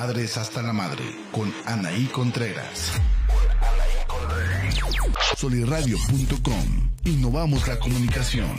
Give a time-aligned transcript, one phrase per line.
[0.00, 1.02] Madres hasta la Madre
[1.32, 2.92] con Anaí Contreras.
[5.36, 6.90] Soliradio.com.
[7.04, 8.56] Innovamos la comunicación.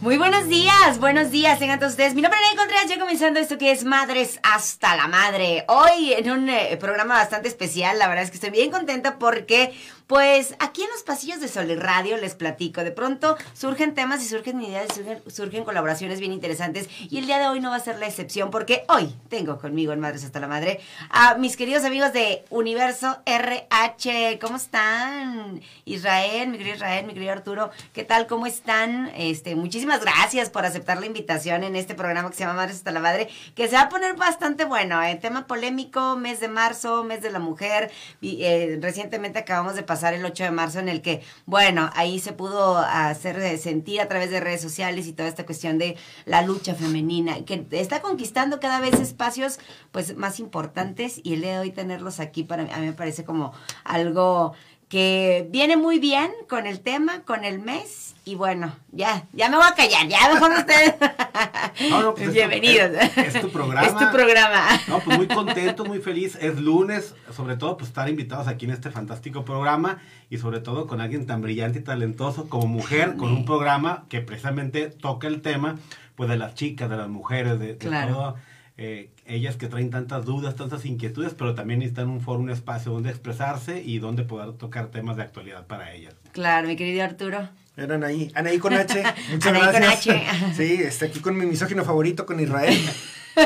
[0.00, 2.14] Muy buenos días, buenos días, tengan todos ustedes.
[2.14, 5.64] Mi nombre es Ney Contreras, ya comenzando esto que es Madres hasta la Madre.
[5.66, 9.72] Hoy en un eh, programa bastante especial, la verdad es que estoy bien contenta porque
[10.06, 12.84] pues aquí en los pasillos de Sol y Radio les platico.
[12.84, 16.88] De pronto surgen temas y surgen ideas, surgen, surgen, colaboraciones bien interesantes.
[17.10, 19.92] Y el día de hoy no va a ser la excepción porque hoy tengo conmigo
[19.92, 24.38] en Madres hasta la Madre a mis queridos amigos de Universo RH.
[24.40, 25.62] ¿Cómo están?
[25.86, 27.70] Israel, mi querido Israel, mi querido Arturo.
[27.94, 28.26] ¿Qué tal?
[28.26, 29.10] ¿Cómo están?
[29.16, 32.92] Este, muchísimas gracias por aceptar la invitación en este programa que se llama Madres hasta
[32.92, 35.02] la Madre, que se va a poner bastante bueno.
[35.02, 35.16] ¿eh?
[35.16, 37.90] Tema polémico, mes de marzo, mes de la mujer.
[38.20, 41.88] Y, eh, recientemente acabamos de pasar pasar el 8 de marzo en el que, bueno,
[41.94, 45.96] ahí se pudo hacer sentir a través de redes sociales y toda esta cuestión de
[46.24, 49.60] la lucha femenina, que está conquistando cada vez espacios
[49.92, 53.52] pues más importantes y el de hoy tenerlos aquí para a mí me parece como
[53.84, 54.54] algo
[54.94, 58.14] que viene muy bien con el tema, con el mes.
[58.24, 60.94] Y bueno, ya, ya me voy a callar, ya mejor ustedes.
[61.90, 62.92] No, pues Bienvenidos.
[63.16, 63.88] Es, tu programa.
[63.88, 64.68] Es tu programa.
[64.86, 66.38] No, pues muy contento, muy feliz.
[66.40, 69.98] Es lunes, sobre todo, pues estar invitados aquí en este fantástico programa
[70.30, 74.20] y sobre todo con alguien tan brillante y talentoso como mujer, con un programa que
[74.20, 75.74] precisamente toca el tema,
[76.14, 78.36] pues de las chicas, de las mujeres, de, de todo
[78.76, 82.90] eh, ellas que traen tantas dudas, tantas inquietudes, pero también necesitan un foro, un espacio
[82.90, 86.14] donde expresarse y donde poder tocar temas de actualidad para ellas.
[86.32, 87.48] Claro, mi querido Arturo.
[87.76, 89.02] Era Anaí, Anaí con H.
[89.32, 90.04] Muchas gracias.
[90.04, 90.54] Con H.
[90.56, 92.76] Sí, está aquí con mi misógino favorito, con Israel.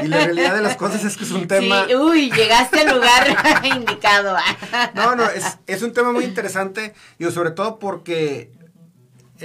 [0.03, 1.87] Y la realidad de las cosas es que es un tema...
[1.87, 4.37] Sí, uy, llegaste al lugar indicado.
[4.95, 8.53] no, no, es, es un tema muy interesante, y sobre todo porque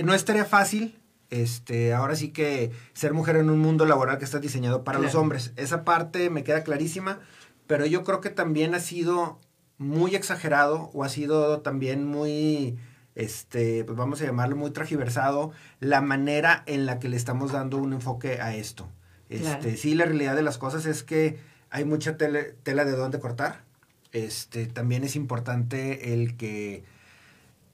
[0.04, 1.00] no es tarea fácil,
[1.34, 5.16] este, ahora sí que ser mujer en un mundo laboral que está diseñado para los
[5.16, 5.52] hombres.
[5.56, 7.22] Esa parte me queda clarísima,
[7.66, 9.40] pero yo creo que también ha sido
[9.80, 12.78] muy exagerado o ha sido también muy,
[13.16, 17.78] este, pues vamos a llamarlo muy tragiversado la manera en la que le estamos dando
[17.78, 18.88] un enfoque a esto.
[19.30, 21.40] Este, sí, la realidad de las cosas es que
[21.72, 23.64] hay mucha tela de dónde cortar.
[24.12, 26.84] Este, también es importante el que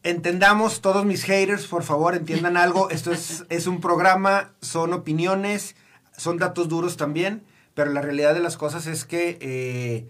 [0.03, 2.89] entendamos todos mis haters, por favor, entiendan algo.
[2.89, 5.75] Esto es, es un programa, son opiniones,
[6.15, 7.43] son datos duros también,
[7.73, 10.07] pero la realidad de las cosas es que eh,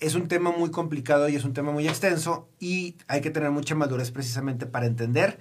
[0.00, 3.50] es un tema muy complicado y es un tema muy extenso y hay que tener
[3.50, 5.38] mucha madurez precisamente para entender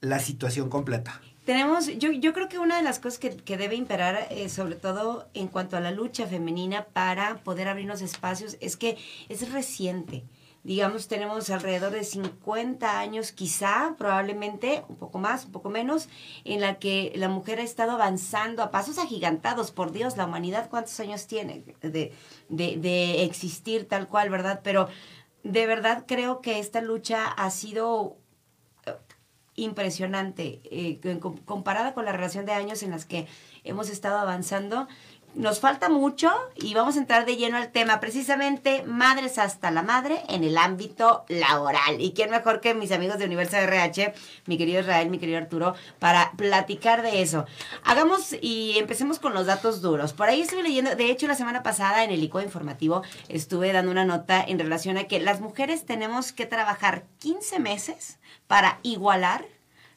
[0.00, 1.20] la situación completa.
[1.44, 4.76] Tenemos, yo, yo creo que una de las cosas que, que debe imperar, eh, sobre
[4.76, 8.96] todo en cuanto a la lucha femenina para poder abrirnos espacios, es que
[9.28, 10.24] es reciente
[10.62, 16.08] digamos, tenemos alrededor de 50 años, quizá, probablemente, un poco más, un poco menos,
[16.44, 19.70] en la que la mujer ha estado avanzando a pasos agigantados.
[19.70, 22.12] Por Dios, la humanidad, ¿cuántos años tiene de,
[22.48, 24.60] de, existir tal cual, verdad?
[24.62, 24.88] Pero
[25.44, 28.18] de verdad creo que esta lucha ha sido
[28.84, 28.92] eh,
[29.54, 31.00] impresionante eh,
[31.46, 33.26] comparada con la relación de años en las que
[33.64, 34.88] hemos estado avanzando
[35.34, 39.82] nos falta mucho y vamos a entrar de lleno al tema, precisamente madres hasta la
[39.82, 42.00] madre en el ámbito laboral.
[42.00, 44.14] Y quién mejor que mis amigos de Universo RH,
[44.46, 47.46] mi querido Israel, mi querido Arturo, para platicar de eso.
[47.84, 50.12] Hagamos y empecemos con los datos duros.
[50.12, 53.90] Por ahí estuve leyendo, de hecho la semana pasada en el ICO informativo estuve dando
[53.90, 59.46] una nota en relación a que las mujeres tenemos que trabajar 15 meses para igualar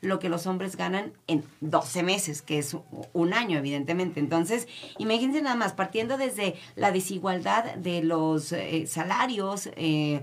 [0.03, 2.75] lo que los hombres ganan en 12 meses, que es
[3.13, 4.19] un año, evidentemente.
[4.19, 4.67] Entonces,
[4.97, 10.21] imagínense nada más, partiendo desde la desigualdad de los eh, salarios, eh,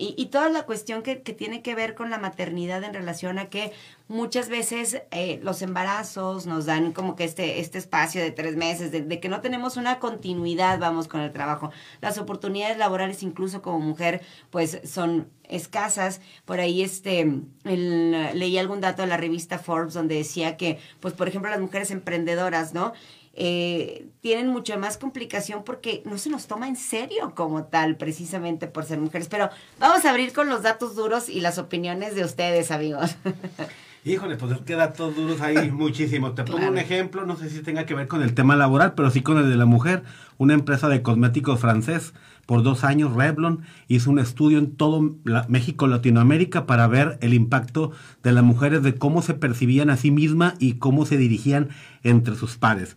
[0.00, 3.72] y, toda la cuestión que, tiene que ver con la maternidad en relación a que
[4.06, 8.92] muchas veces eh, los embarazos nos dan como que este, este espacio de tres meses,
[8.92, 11.72] de, que no tenemos una continuidad, vamos, con el trabajo.
[12.00, 16.20] Las oportunidades laborales, incluso como mujer, pues son escasas.
[16.44, 21.26] Por ahí este, leí algún dato de la revista Forbes donde decía que, pues, por
[21.26, 22.92] ejemplo, las mujeres emprendedoras, ¿no?
[23.40, 28.66] Eh, tienen mucha más complicación porque no se nos toma en serio como tal, precisamente
[28.66, 29.28] por ser mujeres.
[29.28, 29.48] Pero
[29.78, 33.16] vamos a abrir con los datos duros y las opiniones de ustedes, amigos.
[34.04, 36.34] Híjole, pues es que datos duros hay muchísimos.
[36.34, 39.10] Te pongo un ejemplo, no sé si tenga que ver con el tema laboral, pero
[39.10, 40.02] sí con el de la mujer.
[40.36, 42.14] Una empresa de cosméticos francés,
[42.44, 45.14] por dos años, Revlon, hizo un estudio en todo
[45.46, 47.92] México, Latinoamérica, para ver el impacto
[48.24, 51.68] de las mujeres, de cómo se percibían a sí mismas y cómo se dirigían
[52.02, 52.96] entre sus pares.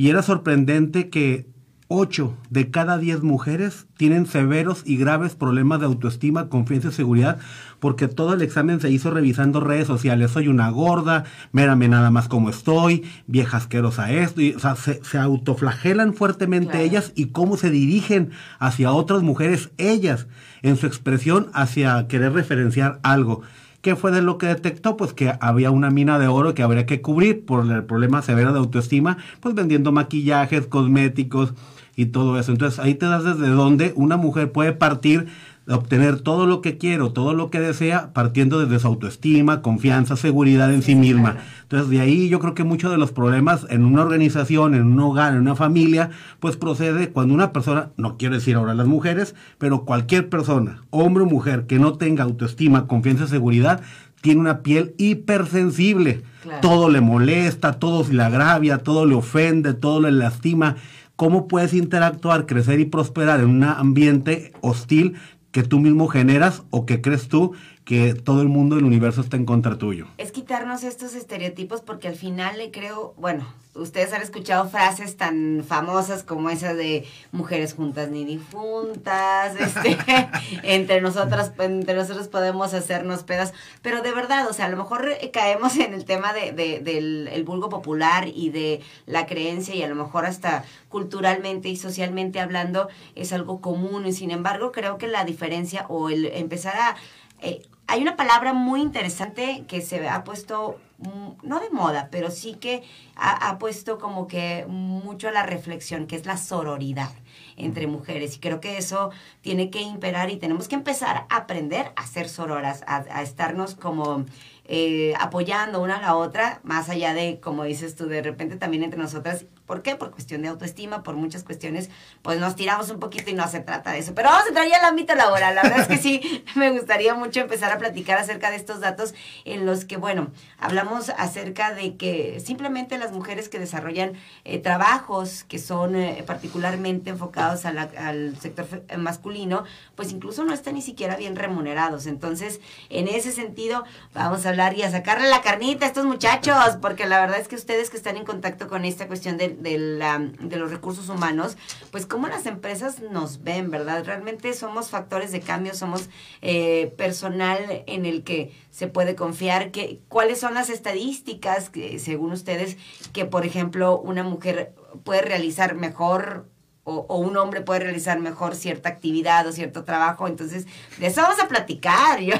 [0.00, 1.46] Y era sorprendente que
[1.88, 7.38] 8 de cada 10 mujeres tienen severos y graves problemas de autoestima, confianza y seguridad
[7.80, 10.30] porque todo el examen se hizo revisando redes sociales.
[10.30, 14.40] Soy una gorda, mérame nada más como estoy, vieja asquerosa esto.
[14.40, 20.28] Y, o sea, se, autoflagelan fuertemente ellas y cómo se dirigen hacia otras mujeres ellas
[20.62, 23.42] en su expresión hacia querer referenciar algo.
[23.82, 24.96] ¿Qué fue de lo que detectó?
[24.96, 28.52] Pues que había una mina de oro que habría que cubrir por el problema severo
[28.52, 31.54] de autoestima, pues vendiendo maquillajes, cosméticos
[31.96, 32.52] y todo eso.
[32.52, 35.28] Entonces ahí te das desde dónde una mujer puede partir
[35.68, 40.72] obtener todo lo que quiero, todo lo que desea, partiendo desde su autoestima, confianza, seguridad
[40.72, 41.36] en sí misma.
[41.62, 45.00] Entonces, de ahí yo creo que muchos de los problemas en una organización, en un
[45.00, 46.10] hogar, en una familia,
[46.40, 51.24] pues procede cuando una persona, no quiero decir ahora las mujeres, pero cualquier persona, hombre
[51.24, 53.82] o mujer, que no tenga autoestima, confianza y seguridad,
[54.20, 56.22] tiene una piel hipersensible.
[56.62, 60.76] Todo le molesta, todo le agravia, todo le ofende, todo le lastima.
[61.16, 65.16] ¿Cómo puedes interactuar, crecer y prosperar en un ambiente hostil
[65.50, 67.52] que tú mismo generas o que crees tú
[67.90, 70.06] que todo el mundo del universo está en contra tuyo.
[70.16, 75.64] Es quitarnos estos estereotipos porque al final le creo, bueno, ustedes han escuchado frases tan
[75.66, 79.98] famosas como esas de mujeres juntas ni difuntas, este,
[80.62, 85.08] entre nosotras, entre nosotros podemos hacernos pedas, pero de verdad, o sea, a lo mejor
[85.32, 89.88] caemos en el tema de, del el vulgo popular y de la creencia y a
[89.88, 95.08] lo mejor hasta culturalmente y socialmente hablando es algo común y sin embargo creo que
[95.08, 96.96] la diferencia o el empezar a
[97.42, 102.30] eh, hay una palabra muy interesante que se ha puesto, mm, no de moda, pero
[102.30, 102.84] sí que
[103.16, 107.10] ha, puesto como que mucho a la reflexión, que es la sororidad
[107.56, 108.36] entre mujeres.
[108.36, 109.10] Y creo que eso
[109.40, 113.74] tiene que imperar y tenemos que empezar a aprender a ser sororas, a, a estarnos
[113.74, 114.24] como
[114.72, 118.84] eh, apoyando una a la otra, más allá de, como dices tú, de repente también
[118.84, 119.46] entre nosotras.
[119.70, 119.94] ¿Por qué?
[119.94, 121.90] Por cuestión de autoestima, por muchas cuestiones,
[122.22, 124.16] pues nos tiramos un poquito y no se trata de eso.
[124.16, 125.54] Pero vamos a entrar ya al ámbito laboral.
[125.54, 129.14] La verdad es que sí, me gustaría mucho empezar a platicar acerca de estos datos
[129.44, 135.44] en los que, bueno, hablamos acerca de que simplemente las mujeres que desarrollan eh, trabajos
[135.44, 138.66] que son eh, particularmente enfocados al sector
[138.98, 139.62] masculino,
[139.94, 142.06] pues incluso no están ni siquiera bien remunerados.
[142.06, 143.84] Entonces, en ese sentido,
[144.14, 147.46] vamos a hablar y a sacarle la carnita a estos muchachos, porque la verdad es
[147.46, 151.56] que ustedes que están en contacto con esta cuestión de, de, los recursos humanos,
[151.90, 154.04] pues cómo las empresas nos ven, ¿verdad?
[154.04, 156.08] Realmente somos factores de cambio, somos
[156.42, 159.70] eh, personal en el que se puede confiar.
[159.70, 162.76] Que, ¿Cuáles son las estadísticas, que, según ustedes,
[163.12, 164.74] que por ejemplo una mujer
[165.04, 166.46] puede realizar mejor
[166.84, 170.26] o, un hombre puede realizar mejor cierta actividad o cierto trabajo.
[170.26, 170.66] Entonces,
[170.98, 172.20] de eso vamos a platicar.
[172.20, 172.34] Yo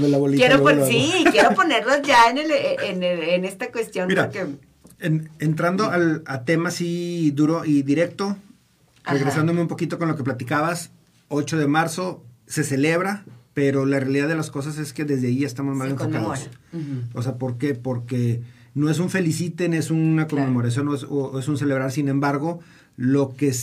[0.00, 0.46] la bolita.
[0.46, 4.08] Quiero sí, quiero ponerlos ya en, el, en, en esta cuestión.
[4.08, 4.30] Mira,
[4.98, 8.36] entrando al, a tema así duro y directo,
[9.04, 10.90] regresándome un poquito con lo que platicabas,
[11.28, 13.24] 8 de marzo se celebra,
[13.54, 16.50] pero la realidad de las cosas es que desde ahí estamos mal enfocados.
[17.14, 17.74] O sea, ¿por qué?
[17.74, 18.42] Porque
[18.74, 22.60] no es un feliciten, es una conmemoración es, o es un celebrar, sin embargo,
[22.96, 23.54] lo que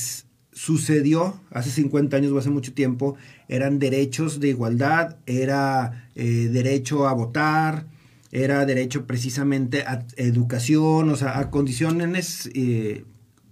[0.51, 3.15] sucedió hace 50 años o hace mucho tiempo
[3.47, 7.85] eran derechos de igualdad, era eh, derecho a votar,
[8.33, 13.05] era derecho precisamente a educación, o sea, a condiciones, eh,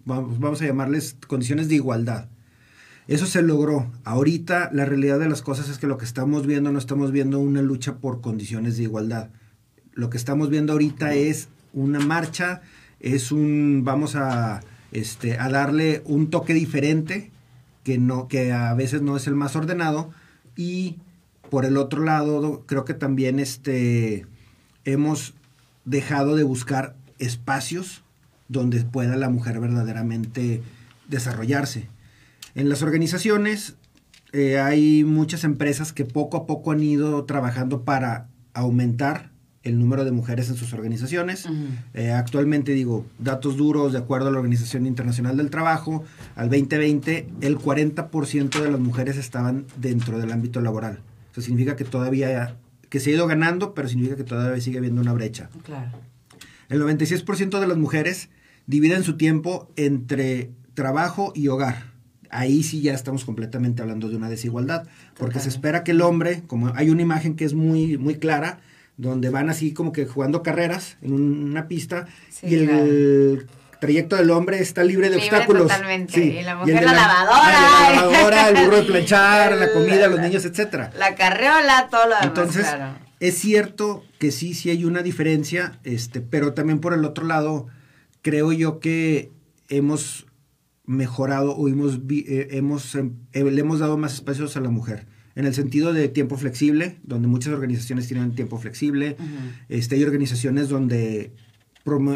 [0.05, 2.29] vamos, a llamarles condiciones de igualdad.
[3.07, 3.91] Eso se logró.
[4.05, 7.39] Ahorita la realidad de las cosas es que lo que estamos viendo no estamos viendo
[7.39, 9.29] una lucha por condiciones de igualdad.
[9.93, 12.61] Lo que estamos viendo ahorita es una marcha,
[12.99, 14.61] es un vamos a
[14.91, 17.29] este, a darle un toque diferente,
[17.83, 20.09] que, no, que a veces no es el más ordenado,
[20.55, 20.97] y
[21.51, 24.25] por el otro lado, creo que también este,
[24.85, 25.33] hemos
[25.85, 28.03] dejado de buscar espacios
[28.47, 30.61] donde pueda la mujer verdaderamente
[31.07, 31.87] desarrollarse.
[32.55, 33.75] En las organizaciones
[34.33, 39.31] eh, hay muchas empresas que poco a poco han ido trabajando para aumentar
[39.63, 41.47] el número de mujeres en sus organizaciones.
[41.93, 46.03] Eh, actualmente, digo, datos duros, de acuerdo a la Organización Internacional del Trabajo,
[46.35, 50.99] al 2020 el 40% de las mujeres estaban dentro del ámbito laboral.
[51.31, 52.55] Eso significa que todavía,
[52.91, 55.49] que se ha ido ganando, pero significa que todavía sigue habiendo una brecha.
[55.63, 55.97] Claro.
[56.67, 58.29] El 96% de las mujeres
[58.67, 61.85] dividen su tiempo entre trabajo y hogar.
[62.29, 66.43] Ahí sí ya estamos completamente hablando de una desigualdad, porque se espera que el hombre,
[66.47, 68.59] como hay una imagen que es muy, muy clara,
[68.97, 72.07] donde van así como que jugando carreras en una pista
[72.43, 73.47] y el
[73.81, 75.63] trayecto del hombre está libre de obstáculos.
[75.63, 76.23] Totalmente.
[76.23, 77.89] y la mujer la, lavadora.
[77.89, 80.91] la lavadora, el burro de planchar, la comida, los niños, etcétera.
[80.97, 82.27] La carreola, todo lo demás.
[82.27, 82.67] Entonces,
[83.19, 87.67] es cierto que sí, sí hay una diferencia, este, pero también por el otro lado,
[88.21, 89.31] creo yo que
[89.67, 90.27] hemos
[90.85, 95.07] mejorado o hemos, eh, hemos, em, eh, le hemos dado más espacios a la mujer.
[95.33, 99.17] En el sentido de tiempo flexible, donde muchas organizaciones tienen tiempo flexible.
[99.69, 101.33] este, hay organizaciones donde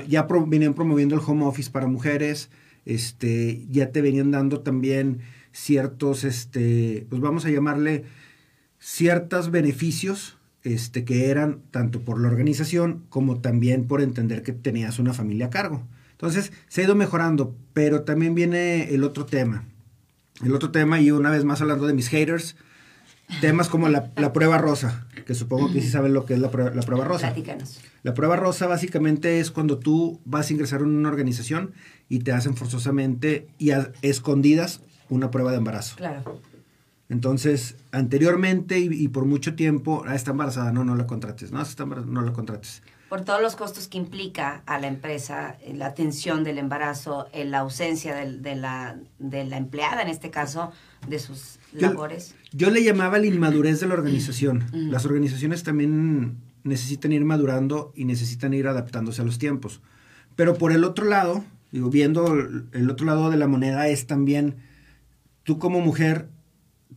[0.08, 2.50] ya venían promoviendo el home office para mujeres.
[2.86, 8.06] Este, ya te venían dando también ciertos, este, pues vamos a llamarle
[8.80, 15.00] ciertos beneficios este, que eran tanto por la organización como también por entender que tenías
[15.00, 15.88] una familia a cargo.
[16.12, 19.66] Entonces, se ha ido mejorando, pero también viene el otro tema.
[20.44, 22.56] El otro tema, y una vez más hablando de mis haters,
[23.42, 26.52] temas como la, la prueba rosa, que supongo que sí saben lo que es la
[26.52, 27.34] prueba, la prueba rosa.
[27.34, 27.80] Platícanos.
[28.04, 31.74] La prueba rosa básicamente es cuando tú vas a ingresar en una organización
[32.08, 35.96] y te hacen forzosamente y a escondidas una prueba de embarazo.
[35.96, 36.40] Claro.
[37.10, 41.62] Entonces, anteriormente y, y por mucho tiempo, ah, está embarazada, no, no la contrates, no,
[41.62, 42.82] está embarazada, no la contrates.
[43.10, 47.46] Por todos los costos que implica a la empresa, eh, la atención del embarazo, eh,
[47.46, 50.72] la ausencia de, la, de la empleada, en este caso,
[51.08, 52.36] de sus labores.
[52.52, 54.66] Yo le llamaba la inmadurez de la organización.
[54.74, 59.82] Las organizaciones también necesitan ir madurando y necesitan ir adaptándose a los tiempos.
[60.36, 64.58] Pero por el otro lado, digo, viendo el otro lado de la moneda es también,
[65.44, 66.28] tú como mujer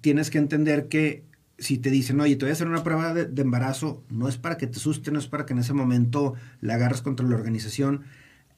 [0.00, 1.27] tienes que entender que
[1.58, 4.36] si te dicen, oye, te voy a hacer una prueba de, de embarazo, no es
[4.36, 7.34] para que te asuste, no es para que en ese momento la agarres contra la
[7.34, 8.02] organización.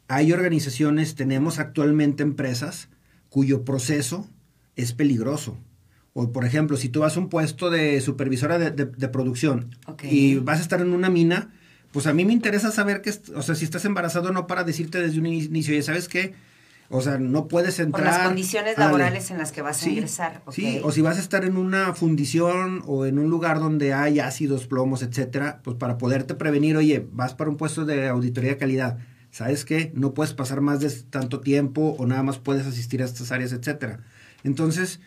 [0.08, 2.88] Hay organizaciones, tenemos actualmente empresas
[3.28, 4.28] cuyo proceso
[4.76, 5.56] es peligroso.
[6.12, 9.74] O, por ejemplo, si tú vas a un puesto de supervisora de, de- de producción
[10.10, 11.52] y vas a estar en una mina,
[11.92, 15.00] pues a mí me interesa saber que, o sea, si estás embarazado no para decirte
[15.00, 16.34] desde un inicio, ya sabes qué,
[16.92, 18.04] o sea, no puedes Por entrar.
[18.06, 20.42] las condiciones laborales en las que vas a ingresar.
[20.50, 24.18] Sí, o si vas a estar en una fundición o en un lugar donde hay
[24.18, 28.56] ácidos, plomos, etcétera, pues para poderte prevenir, oye, vas para un puesto de auditoría de
[28.56, 28.98] calidad,
[29.30, 29.92] ¿sabes qué?
[29.94, 33.52] No puedes pasar más de tanto tiempo o nada más puedes asistir a estas áreas,
[33.52, 34.00] etcétera.
[34.42, 35.00] Entonces,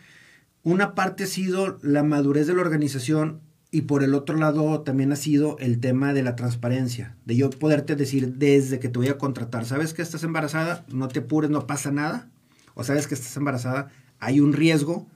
[0.62, 3.42] una parte ha sido la madurez de la organización
[3.74, 7.50] y por el otro lado también ha sido el tema de la transparencia, de yo
[7.50, 10.86] poderte decir desde que te voy a contratar, ¿sabes que estás embarazada?
[10.92, 12.30] No te apures, no pasa nada.
[12.74, 13.88] O sabes que estás embarazada,
[14.20, 15.08] hay un riesgo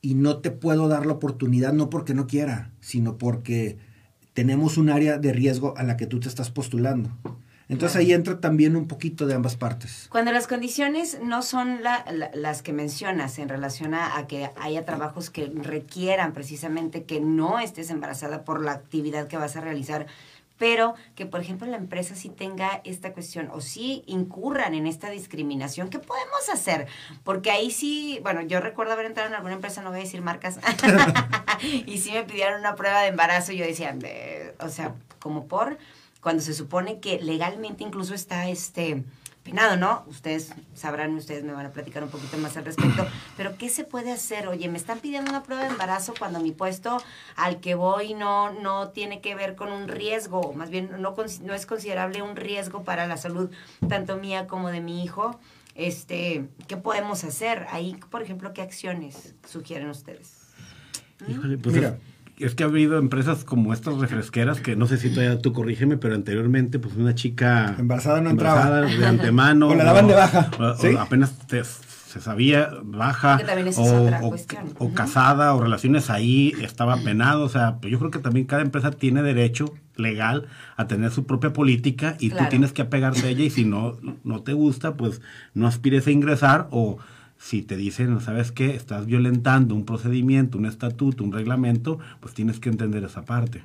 [0.00, 3.78] y no te puedo dar la oportunidad no porque no quiera, sino porque
[4.32, 7.16] tenemos un área de riesgo a la que tú te estás postulando.
[7.74, 8.06] Entonces Claro.
[8.06, 10.06] ahí entra también un poquito de ambas partes.
[10.10, 14.50] Cuando las condiciones no son la- la- las que mencionas en relación a, a que
[14.60, 19.60] haya trabajos que requieran precisamente que no estés embarazada por la actividad que vas a
[19.60, 20.06] realizar,
[20.56, 25.10] pero que por ejemplo la empresa sí tenga esta cuestión o sí incurran en esta
[25.10, 26.86] discriminación, ¿qué podemos hacer?
[27.24, 30.22] Porque ahí sí, bueno, yo recuerdo haber entrado en alguna empresa, no voy a decir
[30.22, 30.60] marcas,
[31.86, 35.46] y sí me pidieron una prueba de embarazo y yo decía, "Eh", o sea, como
[35.46, 35.76] por
[36.24, 39.04] cuando se supone que legalmente incluso está este
[39.42, 40.04] penado, ¿no?
[40.06, 43.84] Ustedes sabrán, ustedes me van a platicar un poquito más al respecto, pero ¿qué se
[43.84, 44.48] puede hacer?
[44.48, 46.96] Oye, me están pidiendo una prueba de embarazo cuando mi puesto
[47.36, 51.14] al que voy no, no tiene que ver con un riesgo, o más bien no,
[51.42, 53.50] no es considerable un riesgo para la salud
[53.86, 55.38] tanto mía como de mi hijo.
[55.74, 57.66] Este, ¿qué podemos hacer?
[57.70, 60.38] Ahí, por ejemplo, ¿qué acciones sugieren ustedes?
[61.28, 61.98] Híjole, pues Mira.
[62.38, 65.96] Es, que ha habido empresas como estas refresqueras que no sé si todavía tú corrígeme,
[65.96, 69.00] pero anteriormente pues una chica Embarazada no embarazada entraba.
[69.00, 70.88] de antemano O la daban de baja, o- o ¿sí?
[70.98, 74.64] apenas te- se sabía baja Que también esa es o, otra o- cuestión.
[74.78, 78.62] o casada o relaciones ahí estaba penado, o sea, pues yo creo que también cada
[78.62, 82.44] empresa tiene derecho legal a tener su propia política y Claro.
[82.46, 85.20] tú tienes que apegarte a ella y si no no te gusta, pues
[85.54, 86.98] no aspires a ingresar o
[87.44, 88.74] si te dicen, ¿sabes qué?
[88.74, 93.62] Estás violentando un procedimiento, un estatuto, un reglamento, pues tienes que entender esa parte.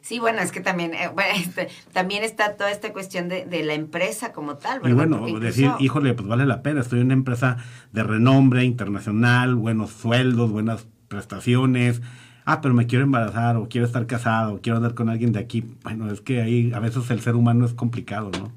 [0.00, 3.62] Sí, bueno, es que también, eh, bueno, este, también está toda esta cuestión de, de
[3.62, 4.90] la empresa como tal, ¿verdad?
[4.90, 7.58] Y bueno, incluso- decir, híjole, pues vale la pena, estoy en una empresa
[7.92, 12.02] de renombre internacional, buenos sueldos, buenas prestaciones.
[12.44, 15.38] Ah, pero me quiero embarazar o quiero estar casado o quiero andar con alguien de
[15.38, 15.64] aquí.
[15.84, 18.50] Bueno, es que ahí a veces el ser humano es complicado, ¿no?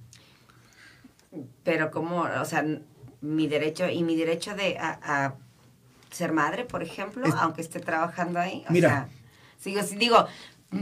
[1.64, 2.66] Pero como, o sea,
[3.22, 5.34] mi derecho, y mi derecho de a, a
[6.12, 8.64] ser madre, por ejemplo, Es- aunque esté trabajando ahí.
[8.70, 8.90] O Mira.
[8.90, 9.08] sea,
[9.60, 10.28] sigo, digo,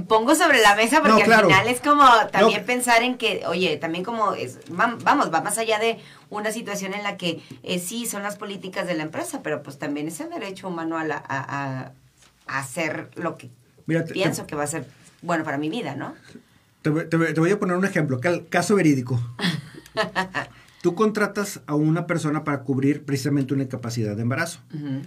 [0.08, 1.48] pongo sobre la mesa porque No, claro.
[1.48, 2.66] al final es como también No.
[2.66, 6.00] pensar en que, oye, también como, es, vam- vamos, va más allá de
[6.30, 9.78] una situación en la que eh, sí son las políticas de la empresa, pero pues
[9.78, 11.92] también es el derecho humano a, la, a, a-
[12.48, 13.50] hacer lo que
[13.86, 14.88] Mira, pienso te- que va a ser
[15.22, 16.14] bueno para mi vida, ¿no?
[16.82, 19.20] Te, voy- te te voy a poner un ejemplo, caso verídico.
[20.86, 24.60] Tú contratas a una persona para cubrir precisamente una incapacidad de embarazo.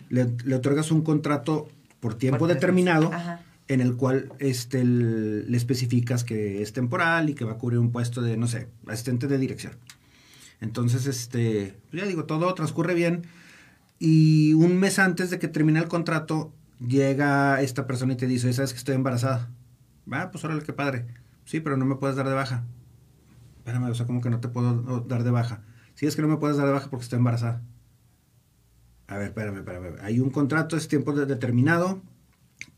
[0.08, 1.68] Le, le otorgas un contrato
[2.00, 3.10] por tiempo Por determinado
[3.68, 7.78] en el cual este, el- le especificas que es temporal y que va a cubrir
[7.78, 9.74] un puesto de, no sé, asistente de dirección.
[10.60, 13.22] Entonces, este, ya digo, todo transcurre bien.
[14.00, 16.52] Y un mes antes de que termine el contrato,
[16.84, 19.48] llega esta persona y te dice, ¿sabes que estoy embarazada?
[20.12, 21.06] Va, pues órale, qué padre.
[21.44, 22.64] Sí, pero no me puedes dar de baja.
[23.68, 25.60] Espérame, o sea, como que no te puedo dar de baja.
[25.94, 27.60] Sí, es que no me puedes dar de baja porque estoy embarazada.
[29.08, 29.96] A ver, espérame, espérame.
[30.00, 32.00] Hay un contrato, es tiempo determinado.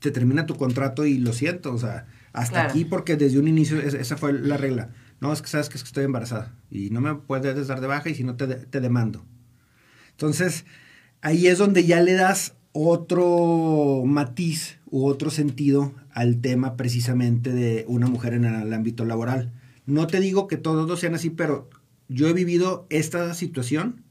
[0.00, 3.78] Te termina tu contrato y lo siento, o sea, hasta aquí porque desde un inicio
[3.80, 4.90] esa fue la regla.
[5.20, 7.87] No, es que sabes que, es que estoy embarazada y no me puedes dar de
[7.87, 9.25] baja y si no te, te demando.
[10.11, 10.64] Entonces,
[11.20, 17.85] ahí es donde ya le das otro matiz u otro sentido al tema precisamente de
[17.87, 19.52] una mujer en el ámbito laboral.
[19.90, 21.68] No te digo que todos sean así, pero
[22.09, 24.04] yo he vivido esta situación,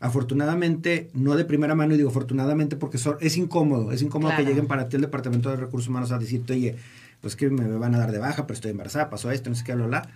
[0.00, 4.66] afortunadamente, no de primera mano, y digo afortunadamente porque es incómodo, es incómodo que lleguen
[4.68, 6.76] para ti el Departamento de Recursos Humanos a decirte, oye,
[7.20, 9.64] pues que me van a dar de baja, pero estoy embarazada, pasó esto, no sé
[9.64, 10.08] qué, bla, bla.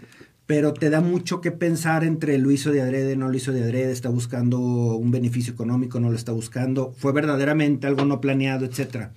[0.47, 3.63] Pero te da mucho que pensar entre lo hizo de adrede, no lo hizo de
[3.63, 8.65] adrede, está buscando un beneficio económico, no lo está buscando, fue verdaderamente algo no planeado,
[8.65, 9.13] etcétera.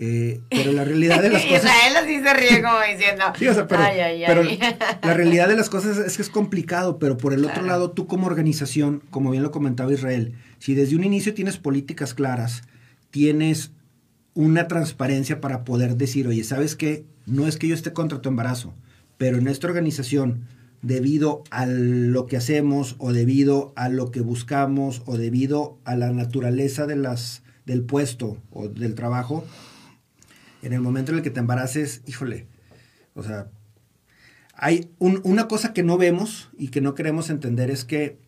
[0.00, 1.64] Eh, pero la realidad de las cosas.
[1.64, 3.24] Israel así se ríe como diciendo.
[3.38, 3.82] Sí, o sea, pero,
[4.26, 4.42] pero
[5.02, 8.06] la realidad de las cosas es que es complicado, pero por el otro lado, tú
[8.06, 12.62] como organización, como bien lo comentaba Israel, si desde un inicio tienes políticas claras,
[13.10, 13.72] tienes
[14.34, 17.04] una transparencia para poder decir, oye, ¿sabes qué?
[17.26, 18.74] No es que yo esté contra tu embarazo,
[19.16, 20.46] pero en esta organización,
[20.80, 26.12] debido a lo que hacemos o debido a lo que buscamos o debido a la
[26.12, 29.44] naturaleza de las, del puesto o del trabajo,
[30.62, 32.46] en el momento en el que te embaraces, híjole,
[33.14, 33.48] o sea,
[34.54, 38.18] hay una cosa que no vemos y que no queremos entender es que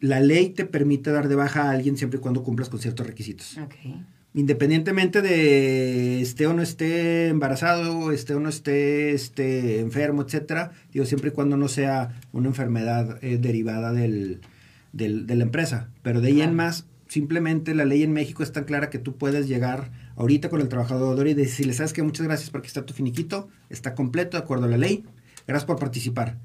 [0.00, 3.06] la ley te permite dar de baja a alguien siempre y cuando cumplas con ciertos
[3.06, 3.58] requisitos.
[3.58, 4.04] Okay
[4.34, 11.04] independientemente de esté o no esté embarazado, esté o no esté, esté enfermo, etcétera, digo,
[11.06, 14.40] siempre y cuando no sea una enfermedad eh, derivada del,
[14.92, 15.88] de la empresa.
[16.02, 19.16] Pero de ahí en más, simplemente la ley en México es tan clara que tú
[19.16, 22.92] puedes llegar ahorita con el trabajador y decirle, sabes que muchas gracias porque está tu
[22.92, 25.04] finiquito, está completo de acuerdo a la ley,
[25.46, 26.38] gracias por participar.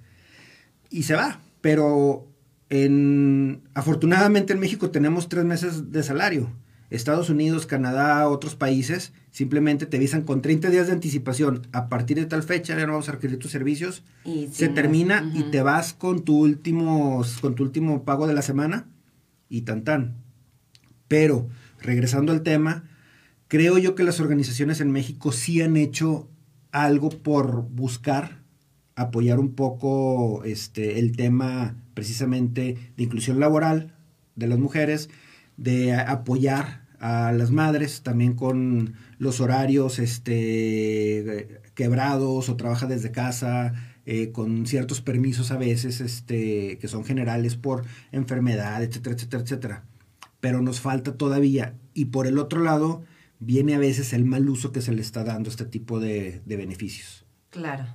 [0.90, 2.28] Y se va, pero
[2.70, 6.52] en, afortunadamente en México tenemos tres meses de salario
[6.94, 11.68] Estados Unidos, Canadá, otros países, simplemente te avisan con 30 días de anticipación.
[11.72, 14.04] A partir de tal fecha ya no vamos a requerir tus servicios.
[14.52, 18.86] se termina y te vas con tu, último, con tu último pago de la semana
[19.50, 20.18] y tan tan.
[21.08, 21.50] Pero,
[21.82, 22.84] regresando al tema,
[23.54, 26.28] creo yo que las organizaciones en México sí han hecho
[26.72, 28.40] algo por buscar
[28.96, 33.94] apoyar un poco este, el tema precisamente de inclusión laboral
[34.36, 35.12] de las mujeres,
[35.56, 43.76] de apoyar a las madres, también con los horarios este, quebrados o trabaja desde casa,
[44.08, 49.84] eh, con ciertos permisos a veces este, que son generales por enfermedad, etcétera, etcétera, etcétera.
[50.40, 51.76] Pero nos falta todavía.
[51.94, 53.04] Y por el otro lado,
[53.46, 56.42] viene a veces el mal uso que se le está dando a este tipo de,
[56.46, 57.26] de beneficios.
[57.50, 57.86] Claro.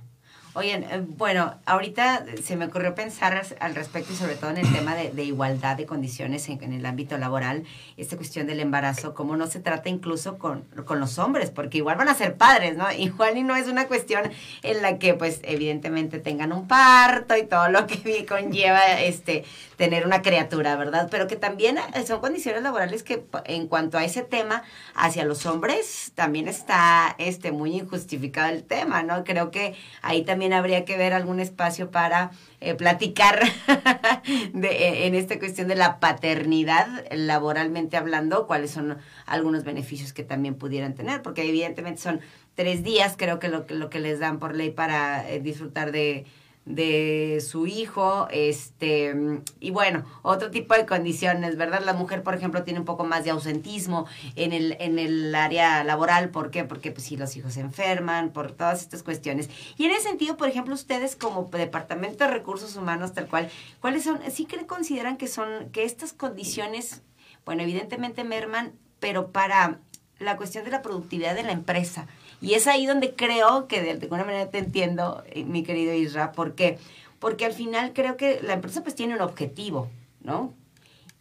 [0.59, 4.69] Oye, eh, bueno, ahorita se me ocurrió pensar al respecto y sobre todo en el
[4.73, 7.63] tema de, igualdad de condiciones en, el ámbito laboral,
[7.95, 11.95] esta cuestión del embarazo, cómo no se trata incluso con, con, los hombres, porque igual
[11.95, 12.91] van a ser padres, ¿no?
[12.97, 14.29] Igual y no es una cuestión
[14.61, 19.45] en la que pues evidentemente tengan un parto y todo lo que conlleva este
[19.77, 21.07] tener una criatura, ¿verdad?
[21.09, 25.45] Pero que también eh, son condiciones laborales que en cuanto a ese tema hacia los
[25.45, 29.23] hombres también está este muy injustificado el tema, ¿no?
[29.23, 32.31] Creo que ahí también habría que ver algún espacio para
[32.61, 33.39] eh, platicar
[34.53, 40.23] de, eh, en esta cuestión de la paternidad, laboralmente hablando, cuáles son algunos beneficios que
[40.23, 42.21] también pudieran tener, porque evidentemente son
[42.55, 46.25] tres días, creo que lo, lo que les dan por ley para eh, disfrutar de
[46.69, 51.81] de su hijo, este, y bueno, otro tipo de condiciones, ¿verdad?
[51.83, 54.05] La mujer, por ejemplo, tiene un poco más de ausentismo
[54.35, 56.63] en el, en el área laboral, ¿por qué?
[56.63, 59.49] Porque pues si los hijos se enferman, por todas estas cuestiones.
[59.77, 63.49] Y en ese sentido, por ejemplo, ustedes como Departamento de Recursos Humanos, tal cual,
[63.81, 67.01] ¿cuáles son, sí que consideran que son, que estas condiciones,
[67.45, 69.79] bueno, evidentemente merman, pero para
[70.19, 72.05] la cuestión de la productividad de la empresa,
[72.41, 76.31] y es ahí donde creo que de alguna manera te entiendo, eh, mi querido Isra,
[76.31, 76.77] ¿por qué?
[77.19, 79.89] Porque al final creo que la empresa pues tiene un objetivo,
[80.21, 80.53] ¿no?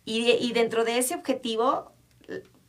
[0.05, 1.93] Y, y dentro de ese objetivo,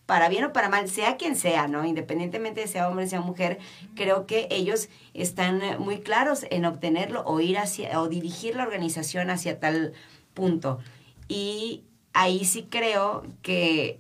[0.10, 1.86] para bien o para mal, sea quien sea, ¿no?
[1.86, 3.60] Independientemente de sea hombre, sea mujer,
[3.96, 9.30] creo que ellos están muy claros en obtenerlo o ir hacia, o dirigir la organización
[9.30, 9.94] hacia tal
[10.34, 10.80] punto.
[11.28, 11.84] Y
[12.14, 14.00] ahí sí creo que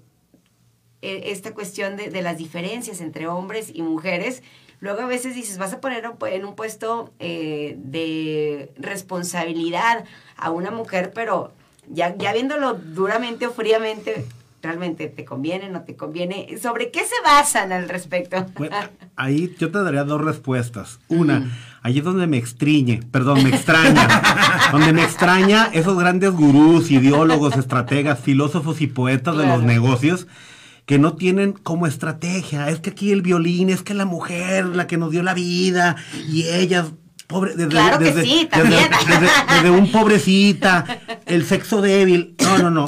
[1.01, 4.43] e, esta cuestión de, de, las diferencias entre hombres y mujeres.
[4.81, 10.05] Luego a veces dices, vas a poner en un puesto eh, de responsabilidad
[10.37, 11.51] a una mujer, pero
[11.89, 14.25] ya, ya viéndolo duramente o fríamente,
[14.61, 16.57] realmente te conviene, no te conviene.
[16.61, 18.45] ¿Sobre qué se basan al respecto?
[18.57, 18.75] Bueno,
[19.17, 20.99] ahí yo te daría dos respuestas.
[21.09, 21.49] Una,
[21.81, 24.07] ahí es donde me extriñe, perdón, me extraña.
[24.71, 30.25] donde me extraña esos grandes gurús, ideólogos, estrategas, filósofos y poetas de los negocios
[30.89, 32.67] que no tienen como estrategia.
[32.67, 35.97] Es que aquí el violín, es que la mujer, la que nos dio la vida,
[36.27, 36.93] y ellas,
[37.29, 38.81] pobre, desde, Claro que desde- sí, desde- también.
[39.07, 40.83] desde- desde un pobrecita,
[41.27, 42.33] el sexo débil.
[42.41, 42.85] No, no, no.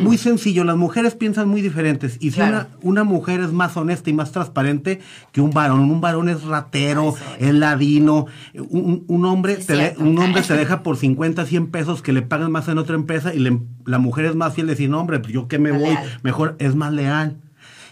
[0.00, 2.16] Muy sencillo, las mujeres piensan muy diferentes.
[2.20, 2.50] Y si Claro.
[2.52, 5.00] una, una mujer es más honesta y más transparente
[5.32, 9.94] que un varón, un varón es ratero, Ay, es ladino, un, un hombre te de-
[9.98, 13.34] un hombre te deja por 50, 100 pesos que le pagan más en otra empresa
[13.34, 15.72] y le- la mujer es más fiel de decir, no, hombre, pues yo que me
[15.72, 16.18] voy, leal.
[16.22, 17.38] mejor es más leal.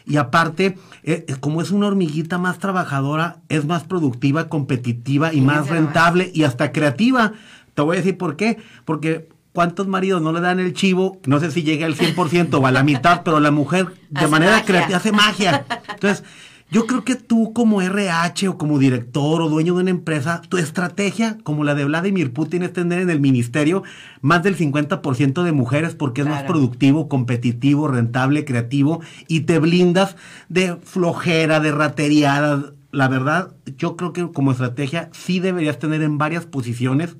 [0.08, 5.40] Y aparte, eh, eh, como es una hormiguita más trabajadora, es más productiva, competitiva y
[5.42, 7.32] más rentable y hasta creativa.
[7.74, 8.56] Te voy a decir por qué.
[8.86, 11.20] Porque ¿cuántos maridos no le dan el chivo?
[11.26, 14.28] No sé si llega al 100% o a la mitad, pero la mujer de Hace
[14.28, 14.66] manera magia.
[14.66, 15.66] creativa hace magia.
[15.90, 16.24] Entonces,
[16.70, 20.58] yo creo que tú como RH o como director o dueño de una empresa, tu
[20.58, 23.82] estrategia, como la de Vladimir Putin, es tener en el ministerio
[24.20, 30.16] más del 50% de mujeres porque es más productivo, competitivo, rentable, creativo y te blindas
[30.50, 32.72] de flojera, de rateriada.
[32.90, 37.16] La verdad, yo creo que como estrategia sí deberías tener en varias posiciones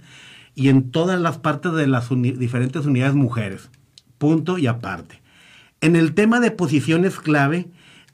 [0.54, 3.70] y en todas las partes de las uni- diferentes unidades mujeres.
[4.18, 5.22] Punto y aparte.
[5.80, 7.68] En el tema de posiciones clave,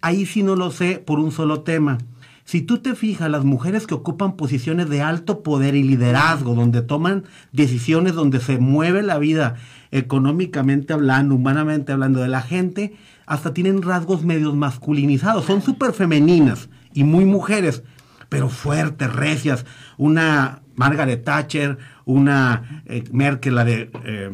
[0.04, 1.96] ahí sí no lo sé por un solo tema.
[2.44, 6.82] Si tú te fijas, las mujeres que ocupan posiciones de alto poder y liderazgo, donde
[6.82, 9.54] toman decisiones, donde se mueve la vida
[9.92, 15.46] económicamente hablando, humanamente hablando de la gente, hasta tienen rasgos medios masculinizados.
[15.46, 17.82] Son súper femeninas y muy mujeres,
[18.28, 19.64] pero fuertes, recias.
[19.96, 23.90] Una Margaret Thatcher, una eh, Merkel, la de...
[24.04, 24.30] eh,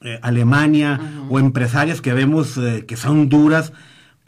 [0.00, 3.72] eh, Alemania o empresarias que vemos que son duras.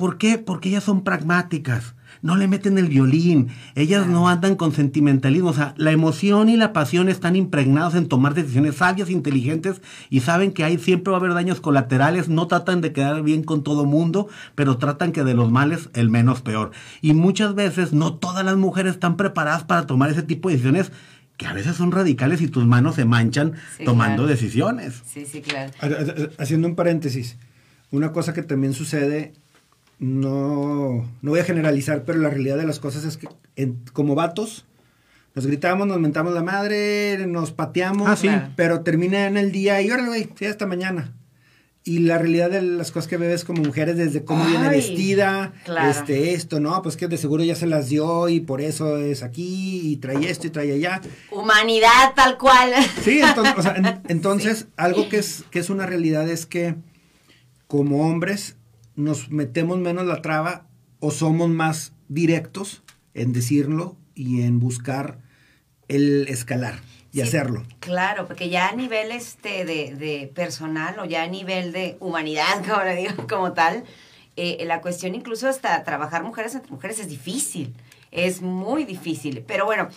[0.01, 0.39] ¿Por qué?
[0.39, 1.95] Porque ellas son pragmáticas.
[2.23, 3.49] No le meten el violín.
[3.75, 5.51] Ellas no andan con sentimentalismo.
[5.51, 10.21] O sea, la emoción y la pasión están impregnados en tomar decisiones sabias, inteligentes y
[10.21, 12.31] saben que ahí siempre va a haber daños colaterales.
[12.31, 16.09] No tratan de quedar bien con todo mundo, pero tratan que de los males el
[16.09, 16.71] menos peor.
[17.03, 20.93] Y muchas veces no todas las mujeres están preparadas para tomar ese tipo de decisiones
[21.37, 24.29] que a veces son radicales y tus manos se manchan Sí, tomando claro.
[24.31, 25.03] decisiones.
[25.05, 25.73] Sí, sí, claro.
[25.81, 27.37] Ha- ha- Haciendo un paréntesis,
[27.91, 29.35] una cosa que también sucede,
[30.01, 34.15] no, no voy a generalizar, pero la realidad de las cosas es que en- como
[34.15, 34.65] vatos
[35.35, 38.29] nos gritamos, nos mentamos la madre, nos pateamos, Ah, sí.
[38.57, 41.15] Pero termina en el día y órale, güey, sí, hasta mañana.
[41.85, 45.91] Y la realidad de las cosas que bebes como mujeres, desde cómo viene vestida, claro.
[45.91, 46.83] este, esto, ¿no?
[46.83, 50.29] Pues que de seguro ya se las dio y por eso es aquí y trae
[50.31, 51.01] esto y trae allá.
[51.31, 52.71] Humanidad tal cual.
[53.03, 56.75] Sí, entonces, o sea, en- entonces algo que es, que es una realidad es que
[57.67, 58.57] como hombres
[59.01, 60.67] nos metemos menos la traba
[61.01, 62.83] o somos más directos
[63.15, 65.19] en decirlo y en buscar
[65.89, 66.81] el escalar
[67.13, 67.65] y Sí, hacerlo.
[67.81, 72.65] Claro, porque ya a nivel este de, de personal o ya a nivel de humanidad,
[72.69, 73.85] como le digo, como tal,
[74.37, 77.75] eh, la cuestión incluso hasta trabajar mujeres entre mujeres es difícil.
[78.11, 79.45] Es muy difícil.
[79.47, 79.89] Pero bueno,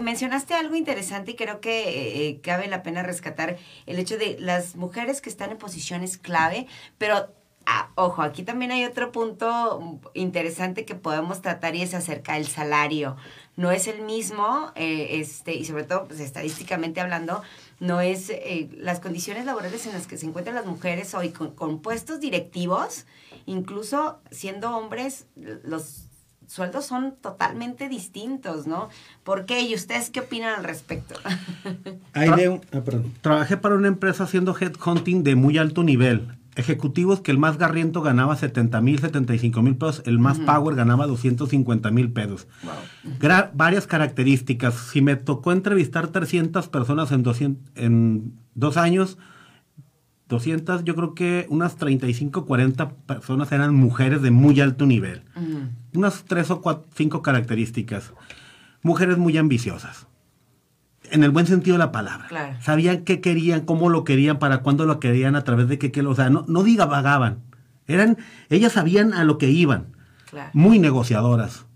[0.00, 4.36] mencionaste algo interesante y creo que eh, eh, cabe la pena rescatar el hecho de
[4.38, 6.66] las mujeres que están en posiciones clave,
[6.98, 7.34] pero
[7.66, 12.46] ah, ojo, aquí también hay otro punto interesante que podemos tratar y es acerca del
[12.46, 13.16] salario.
[13.56, 17.42] No es el mismo, eh, este, y sobre todo, pues, estadísticamente hablando,
[17.80, 21.52] no es eh, las condiciones laborales en las que se encuentran las mujeres hoy con,
[21.54, 23.06] con puestos directivos,
[23.46, 25.26] incluso siendo hombres,
[25.64, 26.02] los
[26.48, 28.88] sueldos son totalmente distintos, ¿no?
[29.24, 29.62] ¿Por qué?
[29.62, 31.14] ¿Y ustedes qué opinan al respecto?
[32.12, 33.12] Hay de un- ah, perdón.
[33.20, 36.35] Trabajé para una empresa haciendo headhunting de muy alto nivel.
[36.56, 41.06] Ejecutivos que el más garriento ganaba 70 mil, 75 mil pesos, el más power ganaba
[41.06, 42.48] 250 mil pesos.
[43.54, 44.74] Varias características.
[44.74, 49.18] Si me tocó entrevistar 300 personas en, 200 en dos años,
[50.28, 55.22] 200, yo creo que unas 35, 40 personas eran mujeres de muy alto nivel.
[55.94, 58.12] Unas tres o cuatro, cinco características.
[58.82, 60.05] Mujeres muy ambiciosas.
[61.10, 62.26] En el buen sentido de la palabra.
[62.28, 62.56] Claro.
[62.60, 66.00] Sabían qué querían, cómo lo querían, para cuándo lo querían, a través de qué, qué
[66.02, 67.40] o sea, no, no divagaban.
[67.86, 68.18] Eran,
[68.50, 69.86] ellas sabían a lo que iban.
[70.30, 70.50] Claro.
[70.52, 71.66] Muy negociadoras.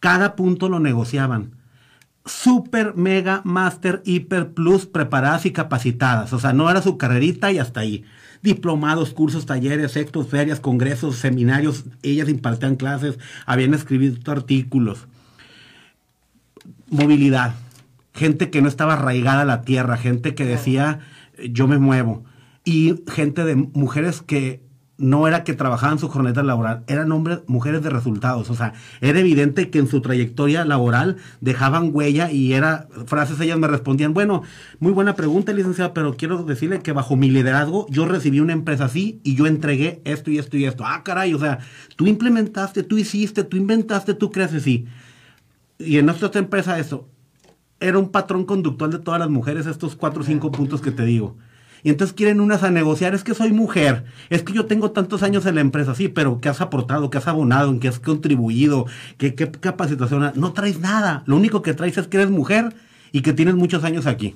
[0.00, 1.52] Cada punto lo negociaban.
[2.26, 6.32] Super, mega, master, hiper, plus, preparadas y capacitadas.
[6.32, 8.04] O sea, no era su carrerita y hasta ahí.
[8.42, 11.84] Diplomados, cursos, talleres, actos, ferias, congresos, seminarios.
[12.02, 15.06] Ellas impartían clases, habían escrito artículos.
[16.88, 17.54] Movilidad.
[18.14, 21.00] Gente que no estaba arraigada a la tierra, gente que decía,
[21.50, 22.24] yo me muevo.
[22.64, 24.64] y gente de mujeres que
[24.96, 28.48] no era que trabajaban su jornada laboral, eran hombres, mujeres de resultados.
[28.50, 33.58] O sea, era evidente que en su trayectoria laboral dejaban huella y era frases, ellas
[33.58, 34.42] me respondían, bueno,
[34.78, 38.84] muy buena pregunta, licenciada, pero quiero decirle que bajo mi liderazgo yo recibí una empresa
[38.84, 40.84] así y yo entregué esto y esto y esto.
[40.86, 41.58] Ah, caray, o sea,
[41.96, 44.86] tú implementaste, tú hiciste, tú inventaste, tú crees así.
[45.78, 47.08] Y en nuestra empresa eso
[47.84, 51.04] era un patrón conductual de todas las mujeres, estos cuatro o cinco puntos que te
[51.04, 51.36] digo.
[51.82, 55.22] Y entonces quieren unas a negociar, es que soy mujer, es que yo tengo tantos
[55.22, 57.10] años en la empresa, sí, pero ¿qué has aportado?
[57.10, 57.70] ¿Qué has abonado?
[57.70, 58.86] ¿En qué has contribuido?
[59.18, 60.32] ¿Qué, qué capacitación?
[60.34, 61.22] No traes nada.
[61.26, 62.74] Lo único que traes es que eres mujer
[63.12, 64.34] y que tienes muchos años aquí.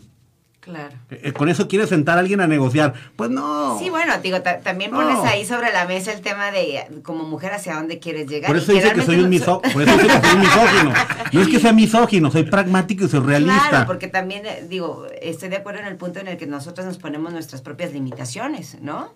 [0.60, 0.94] Claro.
[1.10, 2.92] Eh, con eso quieres sentar a alguien a negociar.
[3.16, 3.78] Pues no.
[3.78, 7.74] Sí, bueno, digo, también pones ahí sobre la mesa el tema de como mujer hacia
[7.74, 8.48] dónde quieres llegar.
[8.48, 9.72] Por eso dice que soy un, misógino.
[9.72, 10.92] Por eso dice que soy un misógino.
[11.32, 13.68] No es que sea misógino, soy pragmático y soy realista.
[13.68, 16.86] Claro, porque también, eh, digo, estoy de acuerdo en el punto en el que nosotros
[16.86, 19.14] nos ponemos nuestras propias limitaciones, ¿no?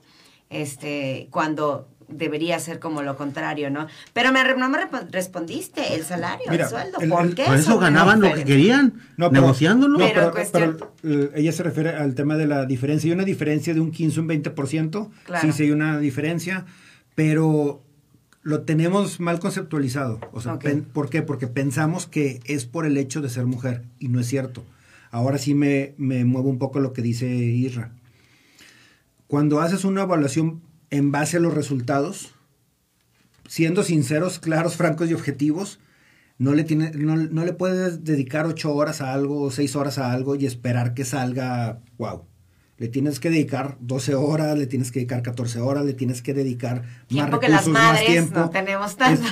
[0.48, 3.86] Este, cuando debería ser como lo contrario, ¿no?
[4.12, 4.78] Pero me, no me
[5.10, 7.44] respondiste el salario, el sueldo, ¿por qué?
[7.44, 9.98] Por eso ganaban lo que querían, no, negociándolo.
[9.98, 10.94] pero,
[11.34, 13.08] ella se refiere al tema de la diferencia.
[13.08, 15.10] Hay una diferencia de un 15, un 20%.
[15.24, 15.46] Claro.
[15.46, 16.66] Sí, sí hay una diferencia,
[17.14, 17.82] pero
[18.42, 20.20] lo tenemos mal conceptualizado.
[20.32, 20.58] O sea,
[20.92, 21.22] ¿por qué?
[21.22, 24.64] Porque pensamos que es por el hecho de ser mujer y no es cierto.
[25.10, 27.92] Ahora sí me, me muevo un poco lo que dice Isra.
[29.26, 32.34] Cuando haces una evaluación en base a los resultados,
[33.48, 35.80] siendo sinceros, claros, francos y objetivos,
[36.36, 40.12] no le, tiene, no, le puedes dedicar ocho horas a algo o seis horas a
[40.12, 42.26] algo y esperar que salga, wow.
[42.76, 46.34] Le tienes que dedicar 12 horas, le tienes que dedicar 14 horas, le tienes que
[46.34, 48.40] dedicar más recursos, que las madres más tiempo.
[48.40, 49.22] No tenemos tanto.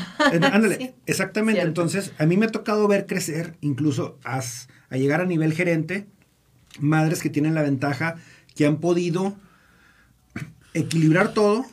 [0.53, 1.61] ándale, exactamente.
[1.61, 4.41] Entonces, a mí me ha tocado ver crecer, incluso a,
[4.89, 6.07] a llegar a nivel gerente,
[6.79, 8.17] madres que tienen la ventaja
[8.55, 9.37] que han podido
[10.75, 11.65] equilibrar todo,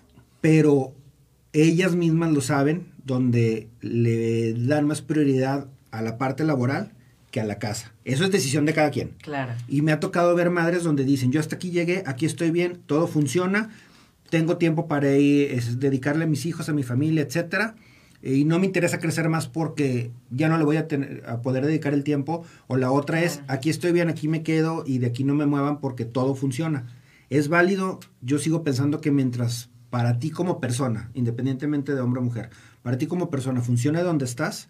[0.41, 0.93] pero
[1.53, 6.91] ellas mismas lo saben, donde le dan más prioridad a la parte laboral
[7.31, 7.93] que a la casa.
[8.05, 9.13] Eso es decisión de cada quien.
[9.21, 9.53] Claro.
[9.67, 12.79] Y me ha tocado ver madres donde dicen, yo hasta aquí llegué, aquí estoy bien,
[12.85, 13.69] todo funciona,
[14.29, 17.75] tengo tiempo para ir, dedicarle a mis hijos, a mi familia, etcétera.
[18.21, 21.65] Y no me interesa crecer más porque ya no le voy a, tener, a poder
[21.65, 22.43] dedicar el tiempo.
[22.67, 25.45] O la otra es, aquí estoy bien, aquí me quedo y de aquí no me
[25.45, 26.87] muevan porque todo funciona.
[27.29, 32.23] Es válido, yo sigo pensando que mientras para ti como persona, independientemente de hombre o
[32.23, 32.49] mujer,
[32.83, 34.69] para ti como persona funcione donde estás,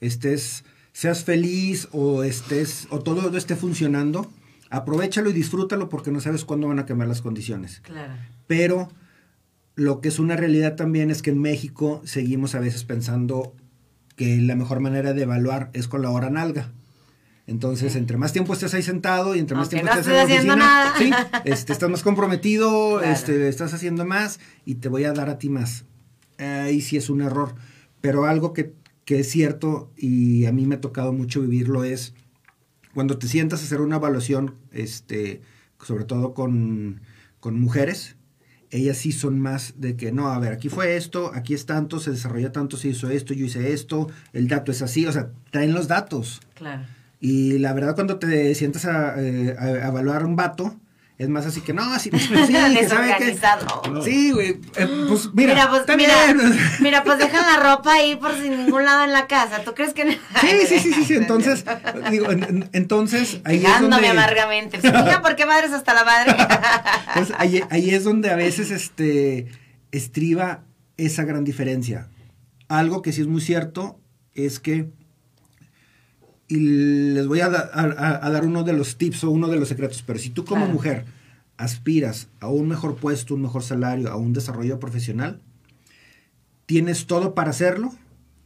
[0.00, 4.30] estés, seas feliz o estés, o todo esté funcionando,
[4.70, 7.80] aprovechalo y disfrútalo porque no sabes cuándo van a cambiar las condiciones.
[7.80, 8.14] Claro.
[8.46, 8.90] Pero
[9.74, 13.54] lo que es una realidad también es que en México seguimos a veces pensando
[14.16, 16.70] que la mejor manera de evaluar es con la hora nalga.
[17.50, 20.94] Entonces, entre más tiempo estés ahí sentado y entre más tiempo estés en la oficina,
[20.96, 21.10] ¿sí?
[21.44, 25.48] este, estás más comprometido, este, estás haciendo más y te voy a dar a ti
[25.48, 25.84] más.
[26.38, 27.56] Ahí sí es un error.
[28.00, 28.72] Pero algo que,
[29.04, 32.14] que es cierto y a mí me ha tocado mucho vivirlo es
[32.94, 35.42] cuando te sientas a hacer una evaluación, este,
[35.82, 37.00] sobre todo con,
[37.40, 38.14] con mujeres,
[38.70, 41.98] ellas sí son más de que, no, a ver, aquí fue esto, aquí es tanto,
[41.98, 45.32] se desarrolló tanto, se hizo esto, yo hice esto, el dato es así, o sea,
[45.50, 46.40] traen los datos.
[46.54, 46.84] Claro.
[47.20, 49.54] Y la verdad, cuando te sientas a, eh,
[49.84, 50.74] evaluar un vato,
[51.20, 52.32] es más así que no, así, pues, sí,
[52.74, 53.36] que sabe que.
[54.02, 54.58] Sí, güey.
[54.74, 56.14] Eh, pues mira, mira, pues, mira,
[56.80, 59.62] mira, pues deja la ropa ahí por sin ningún lado en la casa.
[59.62, 60.12] ¿Tú crees que no?
[60.12, 61.14] Sí, sí, sí, sí, sí.
[61.16, 61.62] Entonces,
[62.10, 62.28] digo,
[62.72, 64.08] entonces ahí es donde.
[64.08, 64.78] amargamente.
[64.82, 66.34] Mira, ¿por qué madres hasta la madre?
[67.08, 69.46] Entonces, ahí, ahí es donde a veces este
[69.92, 70.62] estriba
[70.96, 72.08] esa gran diferencia.
[72.68, 74.00] Algo que sí es muy cierto
[74.32, 74.88] es que
[76.50, 76.56] y
[77.14, 80.30] les voy a, dar uno de los tips o uno de los secretos, pero si
[80.30, 81.04] tú como mujer
[81.56, 85.40] aspiras a un mejor puesto, un mejor salario, a un desarrollo profesional,
[86.66, 87.92] tienes todo para hacerlo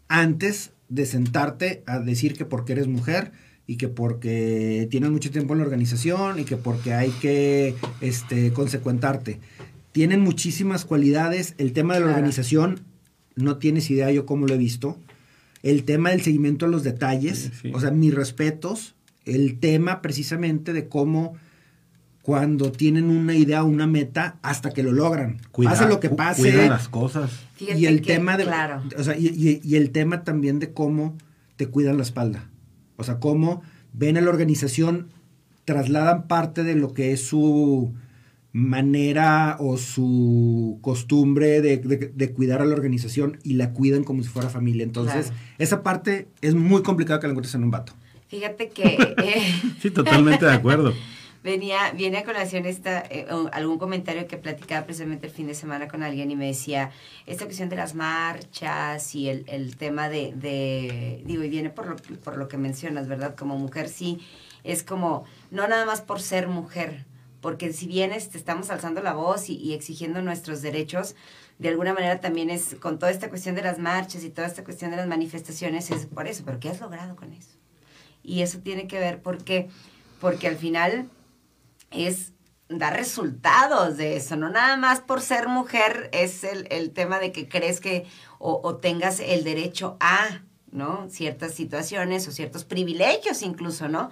[0.09, 3.33] antes de sentarte a decir que porque eres mujer
[3.67, 8.53] y que porque tienes mucho tiempo en la organización y que porque hay que este,
[8.53, 9.41] consecuentarte.
[9.93, 11.55] Tienen muchísimas cualidades.
[11.57, 12.81] El tema de la organización,
[13.35, 14.99] no tienes idea yo cómo lo he visto
[15.65, 20.89] el tema del seguimiento a los detalles, o sea, mis respetos, el tema precisamente de
[20.89, 21.37] cómo
[22.21, 25.41] cuando tienen una idea, una meta, hasta que lo logran.
[25.53, 26.43] pase lo que pase.
[26.43, 27.31] Cuidan las cosas.
[27.59, 31.17] y el tema de, o sea, y, y, el tema también de cómo
[31.57, 32.51] te cuidan la espalda.
[32.97, 33.63] O sea, cómo
[33.95, 35.09] ven a la organización,
[35.65, 37.95] trasladan parte de lo que es su
[38.55, 44.49] manera o su costumbre de, cuidar a la organización y la cuidan como si fuera
[44.49, 44.85] familia.
[44.85, 47.93] Entonces, esa parte es muy complicada que la encuentres en un vato.
[48.29, 48.97] Fíjate que...
[49.83, 50.95] sí, totalmente de acuerdo.
[51.43, 55.89] venía, viene a colación esta, eh, algún comentario que platicaba precisamente el fin de semana
[55.89, 56.93] con alguien y me decía,
[57.27, 61.87] esta cuestión de las marchas y el, el tema de, de, digo, y viene por
[61.89, 63.35] lo, por lo que mencionas, ¿verdad?
[63.35, 64.21] Como mujer sí,
[64.63, 67.05] es como, no nada más por ser mujer,
[67.45, 71.15] porque si bien este, estamos alzando la voz y, exigiendo nuestros derechos,
[71.59, 74.65] de alguna manera también es con toda esta cuestión de las marchas y toda esta
[74.65, 77.51] cuestión de las manifestaciones, es por eso, pero ¿qué has logrado con eso?
[78.23, 79.69] Y eso tiene que ver porque,
[80.23, 81.11] porque al final
[81.91, 82.33] es
[82.71, 87.31] dar resultados de eso, no nada más por ser mujer es el, el tema de
[87.31, 88.07] que crees que
[88.39, 91.11] o, tengas el derecho a, ¿no?
[91.11, 94.09] Ciertas situaciones o ciertos privilegios incluso, ¿no?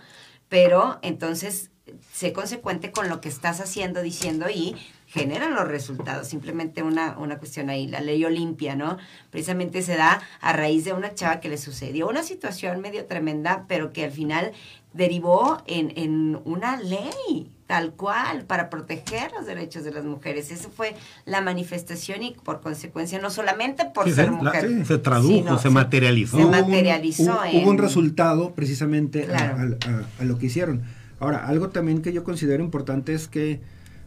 [0.50, 1.71] Pero entonces
[2.12, 6.28] sé consecuente con lo que estás haciendo, diciendo y generan los resultados.
[6.28, 8.98] Simplemente una, una cuestión ahí, la ley Olimpia, ¿no?
[9.30, 13.64] Precisamente se da a raíz de una chava que le sucedió una situación medio tremenda,
[13.68, 14.52] pero que al final
[14.92, 20.50] derivó en, en una ley tal cual para proteger los derechos de las mujeres.
[20.50, 24.70] Esa fue la manifestación y por consecuencia no solamente por sí, ser se, mujer.
[24.70, 26.36] La, sí, se tradujo, sino, se, materializó.
[26.36, 27.22] Se materializó.
[27.22, 27.62] Hubo un, en...
[27.62, 29.56] hubo un resultado precisamente claro.
[29.56, 30.82] a, a, a, lo que hicieron.
[31.22, 33.60] Ahora, algo también que yo considero importante es que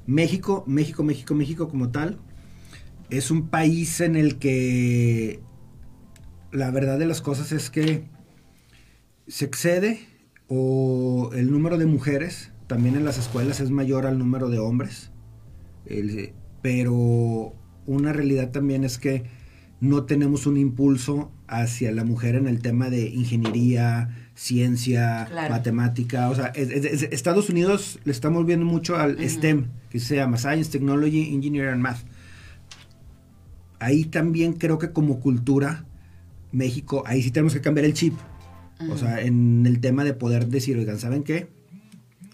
[0.06, 2.20] México, México, México, México como tal,
[3.10, 5.40] es un país en el que
[6.52, 8.04] la verdad de las cosas es que
[9.30, 10.00] se excede
[10.50, 15.12] o el número de mujeres también en las escuelas es mayor al número de hombres,
[16.62, 17.54] pero
[17.86, 19.24] una realidad también es que
[19.80, 25.54] no tenemos un impulso hacia la mujer en el tema de ingeniería, ciencia, claro.
[25.54, 26.30] matemática.
[26.30, 29.30] O sea, es, es, Estados Unidos le está volviendo mucho al uh -huh.
[29.30, 32.00] STEM, que se llama Science, Technology, Engineering and Math.
[33.80, 35.86] Ahí también creo que como cultura,
[36.52, 38.14] México, ahí sí tenemos que cambiar el chip.
[38.80, 38.92] Uh -huh.
[38.92, 41.48] O sea, en el tema de poder decir, oigan, ¿saben qué?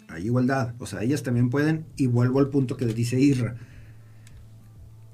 [0.08, 0.74] Hay igualdad.
[0.80, 3.56] O sea, ellas también pueden, y vuelvo al punto que le dice Isra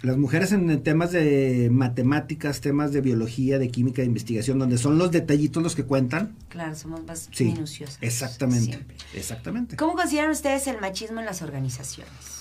[0.02, 4.98] las mujeres en temas de matemáticas, temas de biología, de química, de investigación, donde son
[4.98, 6.36] los detallitos los que cuentan.
[6.50, 7.98] Claro, somos más sí, minuciosas.
[8.02, 8.66] Exactamente.
[8.66, 8.96] Siempre.
[9.16, 9.76] Exactamente.
[9.76, 12.37] ¿Cómo consideran ustedes el machismo en las organizaciones?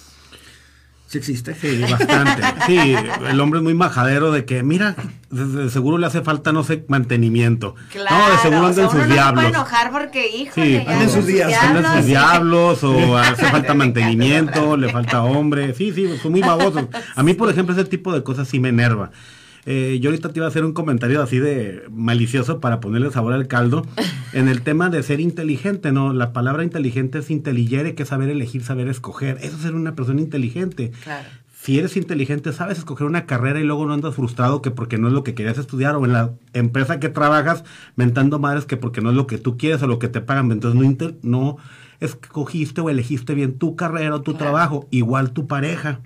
[1.16, 1.54] Sí existe.
[1.54, 2.42] Sí, bastante.
[2.66, 2.96] Sí,
[3.28, 4.96] el hombre es muy majadero de que, mira,
[5.30, 7.74] de seguro le hace falta, no sé, mantenimiento.
[7.92, 9.44] Claro, no, de seguro anda o sea, en sus uno diablos.
[9.44, 11.62] No puede enojar porque, híjole, sí, anda en sus días.
[11.62, 12.10] Anda en sus sí.
[12.10, 15.74] diablos o hace falta mantenimiento, le falta hombre.
[15.74, 16.86] Sí, sí, son muy babosos.
[17.14, 19.10] A mí, por ejemplo, ese tipo de cosas sí me enerva.
[19.66, 23.32] Eh, yo ahorita te iba a hacer un comentario así de malicioso para ponerle sabor
[23.32, 23.84] al caldo
[24.32, 26.12] en el tema de ser inteligente, ¿no?
[26.12, 29.38] La palabra inteligente es intelligere, que es saber elegir, saber escoger.
[29.42, 30.92] Eso es ser una persona inteligente.
[31.02, 31.28] Claro
[31.66, 35.08] si eres inteligente, sabes escoger una carrera y luego no andas frustrado que porque no
[35.08, 37.64] es lo que querías estudiar o en la empresa que trabajas
[37.96, 40.52] mentando madres que porque no es lo que tú quieres o lo que te pagan.
[40.52, 41.56] Entonces no, inter, no
[41.98, 44.44] escogiste o elegiste bien tu carrera o tu claro.
[44.44, 46.02] trabajo, igual tu pareja.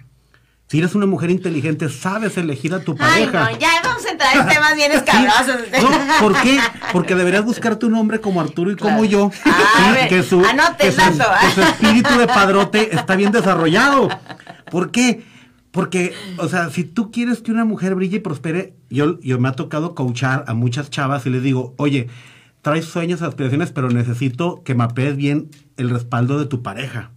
[0.71, 3.47] Si eres una mujer inteligente, sabes elegir a tu pareja.
[3.47, 5.63] Ay, no, ya vamos a entrar en temas bien escabrosos.
[5.65, 5.83] ¿Sí?
[5.83, 6.61] No, ¿por qué?
[6.93, 8.99] Porque deberías buscarte un hombre como Arturo y claro.
[8.99, 9.33] como yo.
[9.47, 10.09] Ah, ¿sí?
[10.09, 10.41] que, su,
[10.79, 14.11] que, su, que su espíritu de padrote está bien desarrollado.
[14.71, 15.25] ¿Por qué?
[15.73, 19.49] Porque, o sea, si tú quieres que una mujer brille y prospere, yo, yo me
[19.49, 22.07] ha tocado coachar a muchas chavas y les digo, oye,
[22.63, 27.11] traes sueños, aspiraciones, pero necesito que mapees bien el respaldo de tu pareja.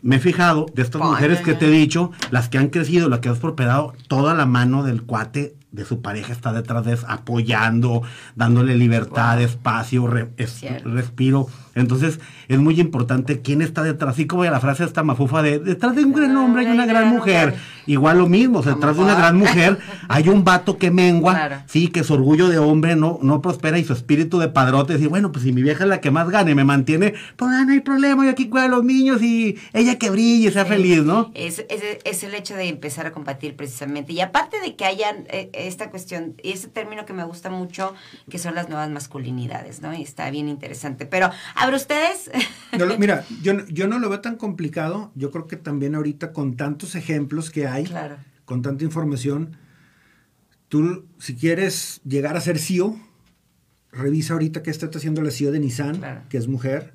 [0.00, 3.18] Me he fijado de estas mujeres que te he dicho, las que han crecido, las
[3.18, 7.06] que has prosperado, toda la mano del cuate de su pareja está detrás de eso,
[7.08, 8.02] apoyando,
[8.36, 9.44] dándole libertad, wow.
[9.44, 11.48] espacio, re, es, respiro.
[11.78, 14.14] Entonces, es muy importante quién está detrás.
[14.14, 17.08] Así como la frase esta mafufa de detrás de un gran hombre hay una gran
[17.08, 17.54] mujer.
[17.86, 21.32] Igual lo mismo, o sea, detrás de una gran mujer hay un vato que mengua,
[21.32, 21.56] claro.
[21.66, 25.08] sí, que su orgullo de hombre no, no prospera y su espíritu de padrote decir,
[25.08, 27.72] bueno, pues si mi vieja es la que más gane, me mantiene, pues ah, no
[27.72, 30.70] hay problema, yo aquí cuido a los niños y ella que brille, sea sí.
[30.70, 31.30] feliz, ¿no?
[31.34, 34.12] Es, es, es, el hecho de empezar a compartir precisamente.
[34.12, 37.94] Y aparte de que hayan eh, esta cuestión, y ese término que me gusta mucho,
[38.30, 39.94] que son las nuevas masculinidades, ¿no?
[39.94, 41.06] Y está bien interesante.
[41.06, 42.30] Pero, a ustedes.
[42.78, 45.12] No, mira, yo, yo no lo veo tan complicado.
[45.14, 48.16] Yo creo que también ahorita con tantos ejemplos que hay, claro.
[48.44, 49.56] con tanta información,
[50.68, 52.98] tú, si quieres llegar a ser CEO,
[53.92, 56.22] revisa ahorita qué está haciendo la CEO de Nissan, claro.
[56.28, 56.94] que es mujer,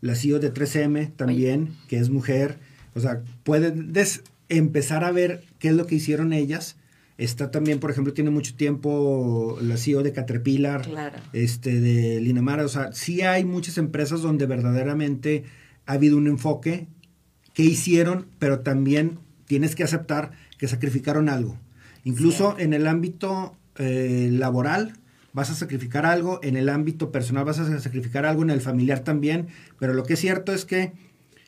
[0.00, 1.88] la CEO de 3M también, Oye.
[1.88, 2.58] que es mujer.
[2.94, 6.76] O sea, puedes empezar a ver qué es lo que hicieron ellas.
[7.16, 11.18] Está también, por ejemplo, tiene mucho tiempo la CEO de Caterpillar, claro.
[11.32, 12.60] este, de Linamar.
[12.60, 15.44] O sea, sí hay muchas empresas donde verdaderamente
[15.86, 16.88] ha habido un enfoque
[17.52, 21.56] que hicieron, pero también tienes que aceptar que sacrificaron algo.
[22.02, 22.64] Incluso sí.
[22.64, 24.94] en el ámbito eh, laboral
[25.32, 29.00] vas a sacrificar algo, en el ámbito personal vas a sacrificar algo, en el familiar
[29.00, 29.48] también,
[29.78, 30.92] pero lo que es cierto es que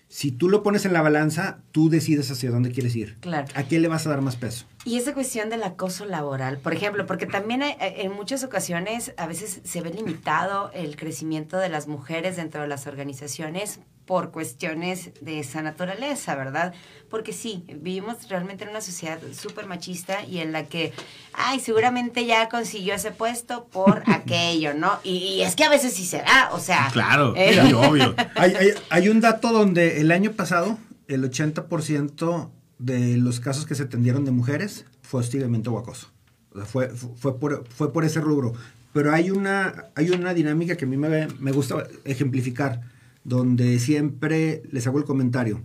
[0.09, 3.17] si tú lo pones en la balanza, tú decides hacia dónde quieres ir.
[3.21, 3.47] Claro.
[3.55, 4.67] ¿A qué le vas a dar más peso?
[4.87, 9.13] Y esa cuestión del acoso laboral, por ejemplo, porque también hay- eh, en muchas ocasiones
[9.17, 14.31] a veces se ve limitado el crecimiento de las mujeres dentro de las organizaciones por
[14.31, 16.73] cuestiones de esa naturaleza, ¿verdad?
[17.11, 20.93] Porque sí, vivimos realmente en una sociedad súper machista y en la que,
[21.33, 25.01] ay, seguramente ya consiguió ese puesto por aquello, ¿no?
[25.03, 26.91] Y, y es que a veces sí se da, o sea...
[26.93, 28.15] Claro, eh, sí, obvio.
[28.37, 30.79] Hay, hay- hay un dato donde el año pasado
[31.09, 36.09] el 80% de los casos que se atendieron de mujeres fue hostigamiento o acoso.
[36.51, 38.55] O sea, fue, fue, por, fue por ese rubro.
[38.93, 42.81] Pero hay una, hay una dinámica que a mí me, me gusta ejemplificar,
[43.25, 45.63] donde siempre les hago el comentario.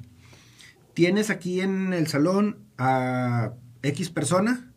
[0.94, 3.54] Tienes aquí en el salón a
[3.84, 4.72] X persona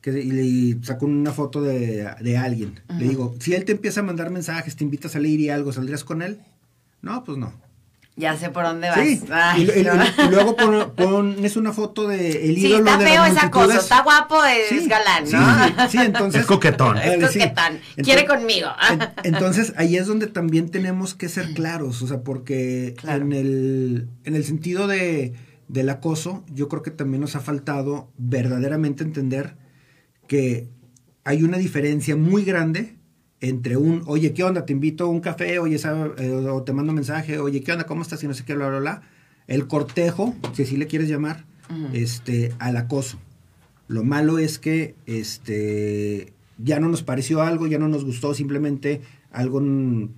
[0.00, 0.32] que, y
[0.72, 2.80] le saco una foto de, de alguien.
[2.98, 5.72] Le digo, si él te empieza a mandar mensajes, te invita a salir y algo,
[5.72, 6.40] ¿saldrías con él?
[7.02, 7.52] No, pues no.
[8.14, 8.98] Ya sé por dónde vas.
[9.00, 13.24] Sí, Ay, y, luego pon- pones una foto de el Sí, ídolo está de feo
[13.24, 15.66] esa cosa, está guapo, es Sí, galán, sí, ¿no?
[15.66, 16.42] sí, sí, entonces...
[16.42, 16.98] Es coquetón.
[16.98, 17.38] Es sí.
[17.38, 17.64] coquetón.
[17.96, 18.68] Entonces- Quiere conmigo.
[18.90, 23.22] en- entonces, ahí es donde también tenemos que ser claros, o sea, porque Claro.
[23.24, 25.32] en, el, en el sentido de,
[25.68, 29.56] del acoso, yo creo que también nos ha faltado verdaderamente entender
[30.28, 30.68] que
[31.24, 32.98] hay una diferencia muy grande
[33.42, 34.64] entre un, oye, ¿qué onda?
[34.64, 35.76] Te invito a un café, oye,
[36.18, 37.84] eh, o te mando un mensaje, oye, ¿qué onda?
[37.84, 38.22] ¿Cómo estás?
[38.22, 39.02] Y no sé qué, bla, bla, bla.
[39.48, 41.44] El cortejo, si así le quieres llamar,
[41.92, 43.18] este, al acoso.
[43.88, 49.00] Lo malo es que este, ya no nos pareció algo, ya no nos gustó, simplemente
[49.32, 50.08] algo n-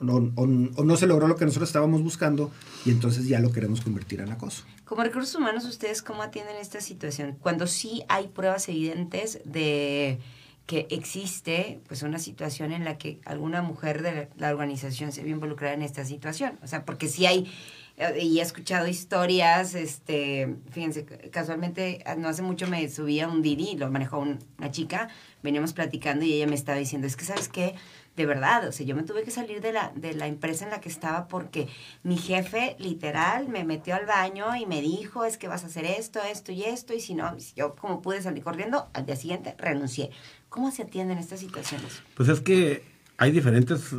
[0.00, 0.04] o,
[0.36, 0.42] o-
[0.76, 2.50] o no se logró lo que nosotros estábamos buscando
[2.84, 4.64] y entonces ya lo queremos convertir en acoso.
[4.84, 7.36] Como recursos humanos, ¿ustedes cómo atienden esta situación?
[7.40, 10.18] Cuando sí hay pruebas evidentes de
[10.66, 15.32] que existe pues una situación en la que alguna mujer de la organización se vio
[15.34, 16.58] involucrada en esta situación.
[16.62, 17.50] O sea, porque sí hay,
[17.96, 23.42] eh, y he escuchado historias, este, fíjense, casualmente no hace mucho me subí a un
[23.42, 25.08] Didi, lo manejó un- una chica,
[25.42, 27.74] veníamos platicando y ella me estaba diciendo, es que sabes qué,
[28.16, 30.70] de verdad, o sea, yo me tuve que salir de la, de la empresa en
[30.70, 31.68] la que estaba porque
[32.02, 35.84] mi jefe literal me metió al baño y me dijo, es que vas a hacer
[35.84, 39.54] esto, esto y esto, y si no, yo como pude salir corriendo, al día siguiente
[39.58, 40.10] renuncié.
[40.48, 42.02] ¿Cómo se atienden estas situaciones?
[42.14, 42.82] Pues es que
[43.18, 43.94] hay diferentes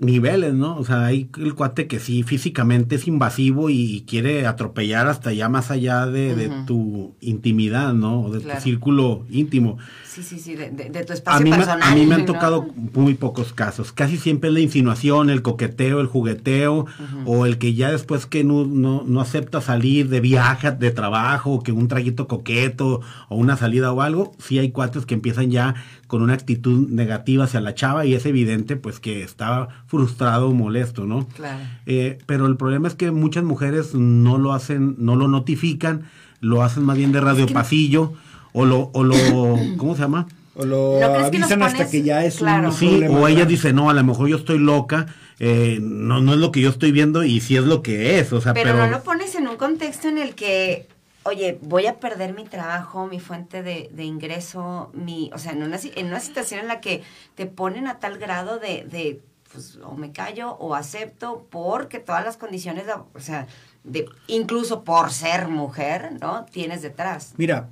[0.00, 0.76] niveles, ¿no?
[0.78, 5.48] O sea, hay el cuate que sí físicamente es invasivo y quiere atropellar hasta ya
[5.48, 8.22] más allá de, tu intimidad, ¿no?
[8.22, 8.58] O de Claro.
[8.58, 9.78] tu círculo íntimo.
[10.04, 11.82] Sí, sí, sí, de, de- de tu A espacio mí, me, personal.
[11.88, 12.26] a mí me han ¿no?
[12.26, 13.92] tocado muy pocos casos.
[13.92, 16.86] Casi siempre es la insinuación, el coqueteo, el jugueteo,
[17.26, 21.62] o el que ya después que no, no, no acepta salir de viaje, de trabajo,
[21.62, 25.74] que un traguito coqueto, o una salida o algo, sí hay cuates que empiezan ya
[26.10, 30.52] con una actitud negativa hacia la chava y es evidente pues que está frustrado o
[30.52, 31.28] molesto, ¿no?
[31.28, 31.60] Claro.
[31.86, 36.02] Eh, pero el problema es que muchas mujeres no lo hacen, no lo notifican,
[36.40, 38.12] lo hacen más bien de radio pasillo,
[38.52, 39.14] o lo, o lo,
[39.76, 40.26] ¿cómo se llama?
[40.56, 42.70] O lo ¿No crees que nos avisan hasta pones- que ya es Claro.
[42.70, 43.18] un Sí, problema.
[43.20, 45.06] o ella dice, no, a lo mejor yo estoy loca,
[45.38, 48.32] eh, no, no es lo que yo estoy viendo y sí es lo que es,
[48.32, 48.84] o sea, Pero, pero...
[48.84, 50.88] no lo pones en un contexto en el que,
[51.24, 55.62] oye, voy a perder mi trabajo, mi fuente de, de ingreso, mi, o sea, en
[55.62, 57.02] una, en una situación en la que
[57.34, 59.20] te ponen a tal grado de, de
[59.52, 63.46] pues, o me callo o acepto porque todas las condiciones, o sea,
[63.84, 66.44] de, incluso por ser mujer, ¿no?
[66.46, 67.34] Tienes detrás.
[67.36, 67.68] Mira,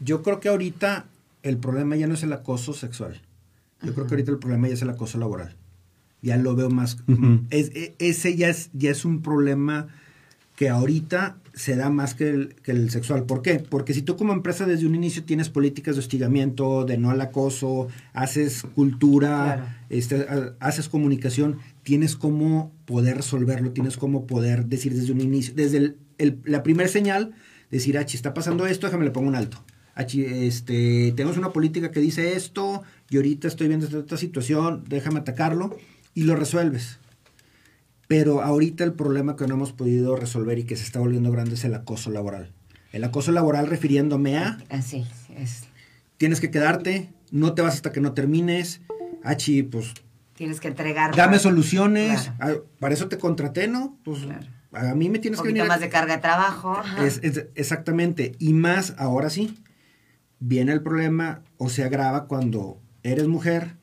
[0.00, 1.06] yo creo que ahorita
[1.42, 3.20] el problema ya no es el acoso sexual.
[3.82, 5.54] Yo creo que ahorita el problema ya es el acoso laboral.
[6.22, 6.96] Ya lo veo más.
[7.50, 9.88] Es- e- ese ya es, ya es un problema
[10.56, 13.24] que ahorita se da más que el, que el sexual.
[13.24, 13.58] ¿Por qué?
[13.58, 17.20] Porque si tú como empresa desde un inicio tienes políticas de hostigamiento, de no al
[17.22, 19.64] acoso, haces cultura, Claro.
[19.88, 25.54] este, ha- haces comunicación, tienes cómo poder resolverlo, tienes cómo poder decir desde un inicio,
[25.56, 27.34] desde el- el- la primera señal,
[27.70, 29.64] decir, ah, chi, está pasando esto, déjame le pongo un alto.
[29.94, 34.18] Ah, chi, este, tenemos una política que dice esto, y ahorita estoy viendo esta, esta
[34.18, 35.74] situación, déjame atacarlo,
[36.14, 36.98] y lo resuelves.
[38.06, 41.54] Pero ahorita el problema que no hemos podido resolver y que se está volviendo grande
[41.54, 42.52] es el acoso laboral.
[42.92, 45.04] El acoso laboral refiriéndome a Así,
[45.36, 45.64] es.
[46.16, 48.80] tienes que quedarte, no te vas hasta que no termines.
[49.24, 49.92] Achi, pues
[50.34, 51.16] Tienes que entregar.
[51.16, 52.30] dame soluciones.
[52.38, 52.62] Claro.
[52.62, 53.98] Ah, para eso te contraté, ¿no?
[54.04, 54.46] Pues Claro.
[54.72, 55.62] a mí me Un tienes que poquito venir.
[55.62, 56.80] a- más de carga de trabajo.
[57.02, 57.20] es-
[57.56, 58.32] exactamente.
[58.38, 59.58] Y más, ahora sí,
[60.38, 63.76] viene el problema o se agrava cuando eres mujer,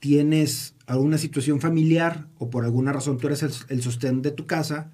[0.00, 4.46] tienes alguna situación familiar o por alguna razón tú eres el, el sostén de tu
[4.46, 4.90] casa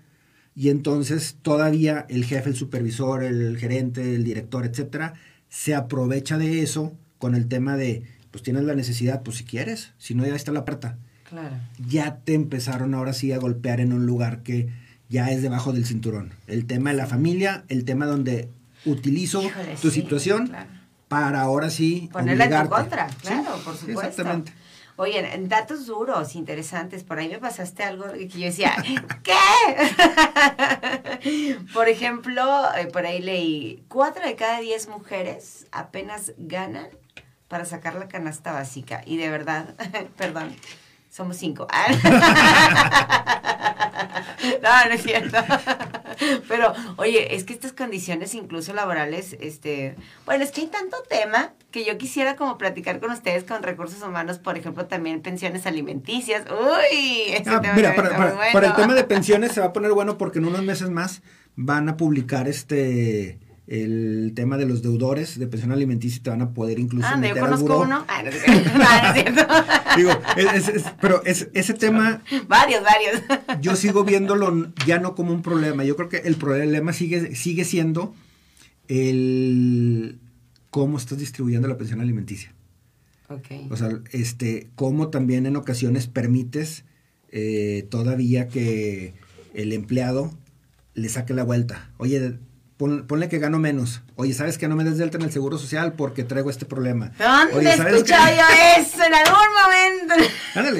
[0.54, 5.14] y entonces todavía el jefe, el supervisor, el gerente, el director, etcétera,
[5.48, 9.92] se aprovecha de eso con el tema de, pues tienes la necesidad, pues si quieres,
[9.98, 11.56] si no ya está la puerta Claro.
[11.88, 14.68] ya te empezaron ahora sí a golpear en un lugar que,
[15.08, 16.32] ya es debajo del cinturón.
[16.46, 18.48] El tema de la familia, el tema donde
[18.84, 20.68] utilizo Híjole, tu sí, situación claro.
[21.08, 24.02] para ahora sí Ponerla en tu contra, Sí, claro, por supuesto.
[24.08, 24.52] exactamente.
[24.98, 27.04] Oye, datos duros, interesantes.
[27.04, 28.74] Por ahí me pasaste algo que yo decía,
[29.22, 29.34] ¿qué?
[31.74, 32.42] por ejemplo,
[32.76, 36.88] eh, por ahí leí, cuatro de cada diez mujeres apenas ganan
[37.48, 39.02] para sacar la canasta básica.
[39.04, 39.74] Y de verdad,
[40.16, 40.54] perdón,
[41.16, 41.66] somos cinco.
[44.62, 45.38] no, no es cierto.
[46.48, 51.52] Pero, oye, es que estas condiciones incluso laborales, este, bueno, es que hay tanto tema
[51.70, 56.44] que yo quisiera como platicar con ustedes con recursos humanos, por ejemplo, también pensiones alimenticias.
[56.50, 58.34] Uy, ese Ah, tema mira, para, bueno.
[58.52, 61.22] para el tema de pensiones se va a poner bueno porque en unos meses más
[61.54, 63.38] van a publicar este
[63.68, 67.20] el tema de los deudores de pensión alimenticia te van a poder incluso Ah, yo
[67.20, 68.04] meter al conozco uno.
[68.06, 68.70] Ah, no, es cierto.
[68.78, 69.46] No, es cierto.
[69.96, 73.22] Digo, es- es- es- pero es, ese tema varios, varios.
[73.60, 75.82] yo sigo viéndolo ya no como un problema.
[75.84, 78.14] Yo creo que el problema sigue, sigue siendo
[79.06, 80.18] el
[80.70, 82.52] cómo estás distribuyendo la pensión alimenticia.
[83.28, 83.70] Ok.
[83.70, 86.84] O sea, este, cómo también en ocasiones permites
[87.30, 89.14] eh, todavía que
[89.54, 90.32] el empleado
[90.94, 91.90] le saque la vuelta.
[91.98, 92.38] Oye,
[92.76, 94.02] pon- ponle que gano menos.
[94.16, 97.12] Oye, ¿sabes que no me des delta en el seguro social porque traigo este problema?
[97.18, 98.42] ¿Dónde Oye, he ¿sabes escuchado yo
[98.80, 100.30] eso en algún momento?
[100.54, 100.78] Ándale.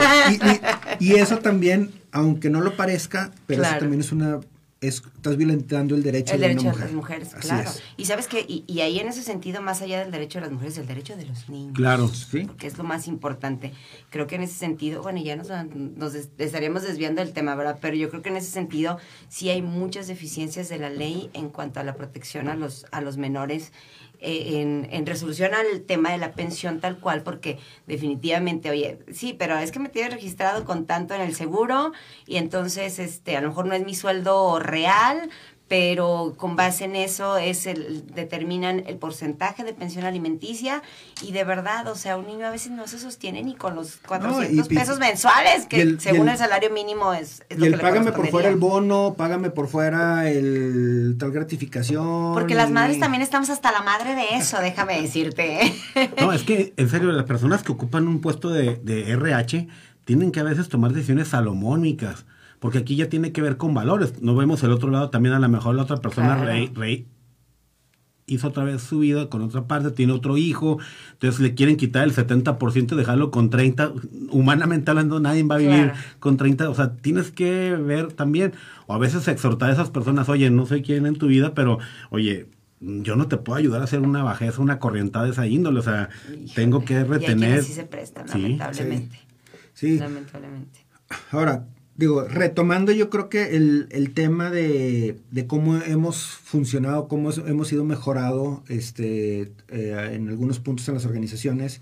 [0.99, 4.41] Y, y- y eso también, aunque no lo parezca, pero eso también es una...
[4.83, 6.87] Es, estás violentando el derecho El de derecho una de mujer.
[6.87, 7.71] las mujeres, Así claro.
[7.71, 7.83] es.
[7.97, 10.53] Y sabes que, y, y ahí en ese sentido, más allá del derecho de las
[10.53, 11.73] mujeres, el derecho de los niños.
[11.75, 12.09] Claro.
[12.09, 12.45] Sí.
[12.47, 13.73] Porque es lo más importante.
[14.11, 17.79] Creo que en ese sentido, bueno, ya nos, nos des- estaríamos desviando del tema, ¿verdad?
[17.81, 18.99] Pero yo creo que en ese sentido
[19.31, 23.01] sí hay muchas deficiencias de la ley en cuanto a la protección a los, a
[23.01, 23.73] los menores.
[24.27, 29.35] Eh, en, en resolución al tema de la pensión tal cual, porque definitivamente, oye, sí,
[29.39, 31.93] pero es que me tiene registrado con tanto en el seguro
[32.27, 35.31] y entonces, este, a lo mejor no es mi sueldo real,
[35.69, 40.81] pero con base en eso es el determinan el porcentaje de pensión alimenticia
[41.23, 43.97] y de verdad, o sea, un niño a veces no se sostiene ni con los
[44.07, 47.61] 400 y- y- pesos mensuales que el- según el- el, salario mínimo es, es Y
[47.61, 52.35] lo el que le págame por fuera el bono, págame por fuera el tal gratificación.
[52.35, 55.73] Porque las madres también estamos hasta la madre de eso, déjame decirte.
[56.21, 59.67] No, es que, en serio, las personas que ocupan un puesto de, de RH
[60.05, 62.25] tienen que a veces tomar decisiones salomónicas,
[62.67, 64.21] porque aquí ya tiene que ver con valores.
[64.23, 66.47] No vemos el otro lado, también a lo mejor la otra persona Claro.
[66.51, 67.07] rey, rey
[68.27, 70.79] hizo otra vez su vida con otra parte, tiene otro hijo,
[71.13, 73.93] entonces le quieren quitar el 70% y dejarlo con 30.
[74.33, 75.99] Humanamente hablando, nadie va a vivir Claro.
[76.19, 76.69] con 30.
[76.69, 78.53] O sea, tienes que ver también,
[78.89, 81.79] o a veces exhortar a esas personas, oye, no sé quién en tu vida, pero,
[82.11, 82.49] oye,
[82.81, 85.83] yo no te puedo ayudar a hacer una bajeza, una corrientada de esa índole, o
[85.85, 86.53] sea, Híjole.
[86.57, 87.37] tengo que Y retener.
[87.39, 89.21] quienes sí se prestan, Sí, lamentablemente.
[89.73, 89.99] Sí.
[90.01, 90.81] Lamentablemente.
[91.31, 91.65] Ahora,
[91.97, 97.39] digo, retomando yo creo que el, el tema de, de cómo hemos funcionado, cómo es-
[97.39, 101.81] hemos sido mejorado este, eh, en algunos puntos en las organizaciones,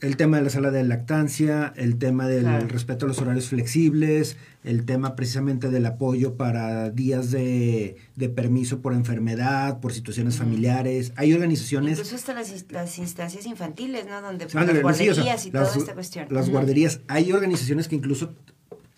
[0.00, 2.68] el tema de la sala de lactancia, el tema del Claro.
[2.68, 8.80] respeto a los horarios flexibles, el tema precisamente del apoyo para días de, de permiso
[8.80, 11.12] por enfermedad, por situaciones familiares.
[11.16, 11.98] Hay organizaciones...
[11.98, 14.22] Incluso hasta las, las instancias infantiles, ¿no?
[14.22, 16.26] Donde las sí, o sea, guarderías y las, toda esta cuestión.
[16.30, 17.00] Las guarderías.
[17.08, 18.34] Hay organizaciones que incluso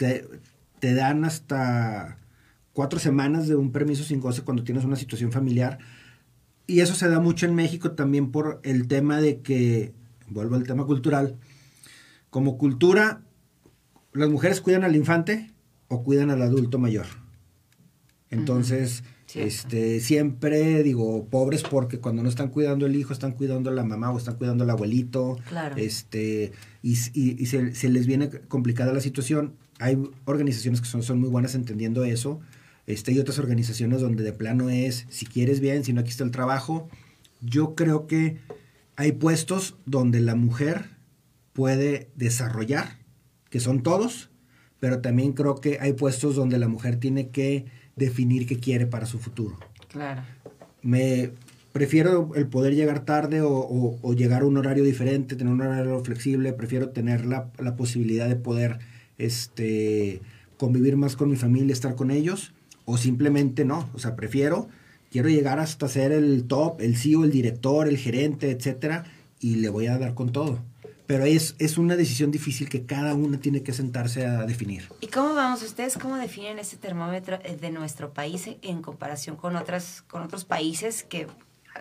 [0.01, 2.19] te, dan hasta
[2.73, 5.79] cuatro semanas de un permiso sin goce cuando tienes una situación familiar.
[6.67, 9.93] Y eso se da mucho en México también por el tema de que,
[10.29, 11.37] vuelvo al tema cultural,
[12.31, 13.23] como cultura,
[14.13, 15.53] las mujeres cuidan al infante
[15.89, 17.07] o cuidan al adulto mayor.
[18.31, 19.47] Entonces, Cierto.
[19.49, 23.85] este, siempre digo, pobres porque cuando no están cuidando el hijo, están cuidando a la
[23.85, 25.39] mamá o están cuidando al abuelito.
[25.49, 25.77] Claro.
[25.77, 26.53] Este,
[26.83, 29.55] y, y- y se, se les viene complicada la situación.
[29.79, 32.41] Hay organizaciones que son, son muy buenas entendiendo eso.
[32.87, 36.25] Este, hay otras organizaciones donde de plano es, si quieres bien, si no, aquí está
[36.25, 36.89] el trabajo.
[37.41, 38.39] Yo creo que
[38.97, 40.87] hay puestos donde la mujer
[41.53, 42.99] puede desarrollar,
[43.49, 44.31] que son todos,
[44.81, 47.67] pero también creo que hay puestos donde la mujer tiene que
[48.01, 49.57] definir qué quiere para su futuro.
[49.89, 50.23] Claro.
[50.83, 51.31] Me
[51.73, 55.61] prefiero el poder llegar tarde o, o- o llegar a un horario diferente, tener un
[55.61, 58.79] horario flexible, prefiero tener la, la posibilidad de poder
[59.19, 60.21] este,
[60.57, 62.53] convivir más con mi familia, estar con ellos,
[62.85, 64.69] o simplemente no, o sea, prefiero,
[65.13, 69.05] quiero llegar hasta ser el top, el CEO, el director, el gerente, etcétera,
[69.41, 70.59] y le voy a dar con todo.
[71.11, 74.89] Pero es, es una decisión difícil que cada uno tiene que sentarse a definir.
[75.01, 75.61] ¿Y cómo vamos?
[75.61, 80.45] ¿Ustedes cómo definen este termómetro eh, de nuestro país en comparación con, otras, con otros
[80.45, 81.27] países que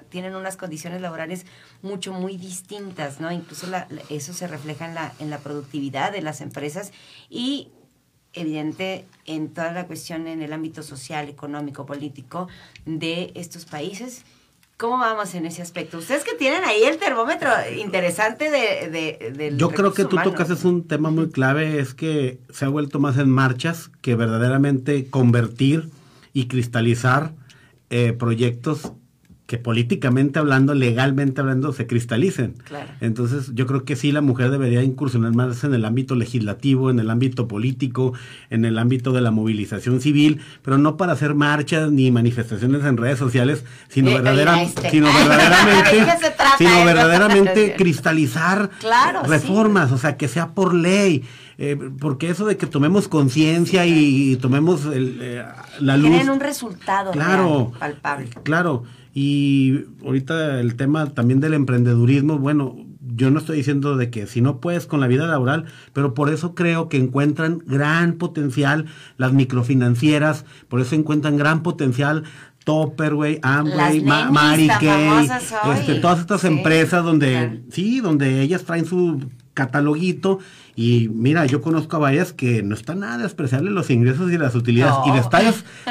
[0.09, 1.45] tienen unas condiciones laborales
[1.83, 3.31] mucho, muy distintas, ¿no?
[3.31, 6.91] Incluso la- eso se refleja en la, en la productividad de las empresas
[7.29, 7.67] y
[8.33, 12.47] evidente en toda la cuestión en el ámbito social, económico, político
[12.87, 14.23] de estos países.
[14.79, 15.97] ¿Cómo vamos en ese aspecto?
[15.97, 20.31] Ustedes que tienen ahí el termómetro interesante de, de, del Yo creo que tú humano.
[20.31, 24.15] tocas es un tema muy clave, es que se ha vuelto más en marchas que
[24.15, 25.89] verdaderamente convertir
[26.31, 27.33] y cristalizar
[27.89, 28.93] eh, proyectos
[29.49, 32.53] que políticamente hablando, legalmente hablando, se cristalicen.
[32.65, 32.85] Claro.
[33.01, 36.99] Entonces, yo creo que sí, la mujer debería incursionar más en el ámbito legislativo, en
[36.99, 38.13] el ámbito político,
[38.51, 42.95] en el ámbito de la movilización civil, pero no para hacer marchas ni manifestaciones en
[42.97, 44.91] redes sociales, sino, Eh, verdadera- este.
[44.91, 46.05] sino ¿De verdaderamente,
[46.59, 49.31] sino verdaderamente cristalizar Claro, sí.
[49.31, 51.23] reformas, o sea, que sea por ley.
[51.61, 55.43] eh, porque eso de que tomemos conciencia y, tomemos el, eh,
[55.81, 56.11] la luz.
[56.11, 58.29] Tienen un resultado Claro, real, palpable.
[58.43, 58.83] Claro,
[59.23, 62.77] y ahorita el tema también del emprendedurismo, bueno,
[63.17, 66.29] yo no estoy diciendo de que si no puedes con la vida laboral, pero por
[66.29, 68.85] eso creo que encuentran gran potencial
[69.17, 72.23] las microfinancieras, por eso encuentran gran potencial
[72.63, 75.27] Topperway, Amway, Ma- Mary Kay,
[75.75, 77.57] este, todas estas Sí, empresas donde, claro.
[77.71, 79.19] sí, donde ellas traen su
[79.53, 80.39] cataloguito
[80.81, 84.55] y mira, yo conozco a varias que no está nada despreciable los ingresos y las
[84.55, 85.07] utilidades No.
[85.07, 85.43] y de estar,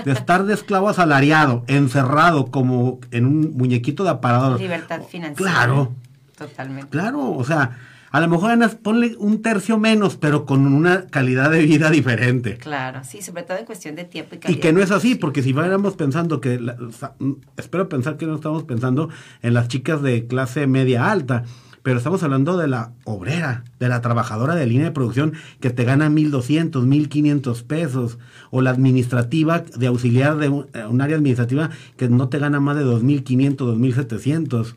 [0.05, 4.59] de estar de esclavo asalariado, encerrado como en un muñequito de aparador.
[4.59, 5.35] Libertad financiera.
[5.53, 5.93] Claro,
[6.37, 6.89] Totalmente.
[6.89, 7.77] claro, o sea,
[8.11, 12.57] a lo mejor ganas, ponle un tercio menos, pero con una calidad de vida diferente.
[12.57, 14.57] Claro, sí, sobre todo en cuestión de tiempo y calidad.
[14.59, 17.91] Y que no es así, porque si fuéramos pensando que, la- o sea, mm, espero
[17.91, 19.11] pensar que no estamos pensando
[19.43, 21.45] en las chicas de clase media alta,
[21.89, 25.85] pero estamos hablando de la obrera, de la trabajadora de línea de producción que te
[25.85, 28.19] gana 1.200, 1.500 pesos,
[28.51, 32.61] o la administrativa de auxiliar de un, eh, un área administrativa que no te gana
[32.61, 34.75] más de 2.500, 2.700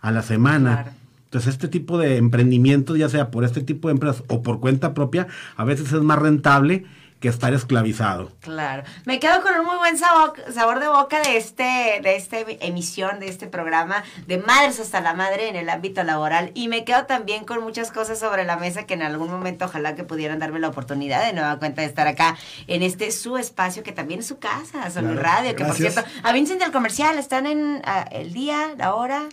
[0.00, 0.76] a la semana.
[0.76, 0.96] Claro.
[1.24, 4.94] Entonces, este tipo de emprendimientos, ya sea por este tipo de empresas o por cuenta
[4.94, 5.26] propia,
[5.56, 6.86] a veces es más rentable
[7.20, 8.32] que estar esclavizado.
[8.40, 8.82] Claro.
[9.04, 13.20] Me quedo con un muy buen sabor, sabor de boca de este de esta emisión,
[13.20, 16.50] de este programa de Madres hasta la Madre en el ámbito laboral.
[16.54, 19.94] Y me quedo también con muchas cosas sobre la mesa que en algún momento ojalá
[19.94, 23.82] que pudieran darme la oportunidad de nueva cuenta de estar acá en este su espacio
[23.82, 25.56] que también es su casa, Solo Claro, Radio.
[25.56, 29.28] Que por cierto, a Vincent del Comercial, ¿están en ah, el día, la hora?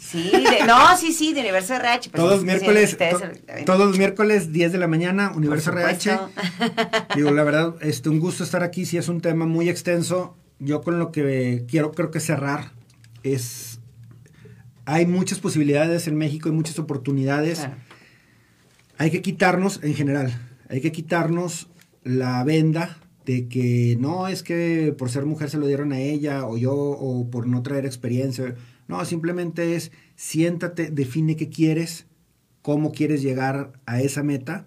[0.00, 2.10] Sí, de- no, sí, sí, de Universo RH.
[2.10, 5.70] pues, Todos sí, miércoles, ustedes, to- el- todos los miércoles 10 de la mañana, Universo
[5.72, 6.18] RH.
[7.16, 8.86] Digo, la verdad, este, un gusto estar aquí.
[8.86, 12.72] Si es un tema muy extenso, yo con lo que quiero, creo que cerrar
[13.22, 13.78] es.
[14.86, 17.58] Hay muchas posibilidades en México, hay muchas oportunidades.
[17.60, 17.74] Claro.
[18.98, 20.32] Hay que quitarnos, en general,
[20.68, 21.68] hay que quitarnos
[22.02, 26.46] la venda de que no es que por ser mujer se lo dieron a ella
[26.46, 28.54] o yo o por no traer experiencia.
[28.90, 32.06] No, simplemente es siéntate, define qué quieres,
[32.62, 34.66] cómo quieres llegar a esa meta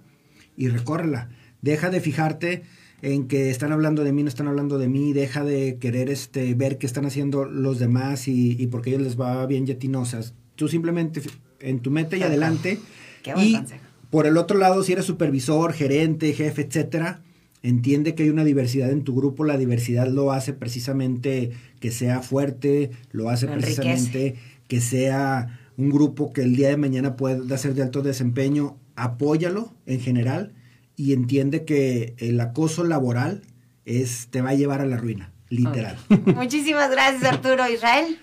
[0.57, 1.29] y recórrela.
[1.61, 2.63] Deja de fijarte
[3.01, 6.53] en que están hablando de mí, no están hablando de mí, deja de querer este,
[6.55, 9.71] ver qué están haciendo los demás y, y porque a ellos les va bien y
[9.71, 10.01] a ti no.
[10.01, 10.21] O sea,
[10.55, 11.21] tú simplemente
[11.59, 12.29] en tu meta y Ajá.
[12.29, 12.79] adelante.
[13.23, 13.83] Qué buen y consejo.
[14.09, 17.21] por el otro lado, si eres supervisor, gerente, jefe, etcétera,
[17.63, 19.45] entiende que hay una diversidad en tu grupo.
[19.45, 24.35] La diversidad lo hace precisamente que sea fuerte, lo hace precisamente
[24.67, 28.77] que sea un grupo que el día de mañana pueda ser de alto desempeño.
[28.95, 30.53] Apóyalo en general
[30.95, 33.41] y entiende que el acoso laboral
[33.85, 35.97] es te va a llevar a la ruina, literal.
[36.35, 38.19] Muchísimas gracias, Arturo Israel.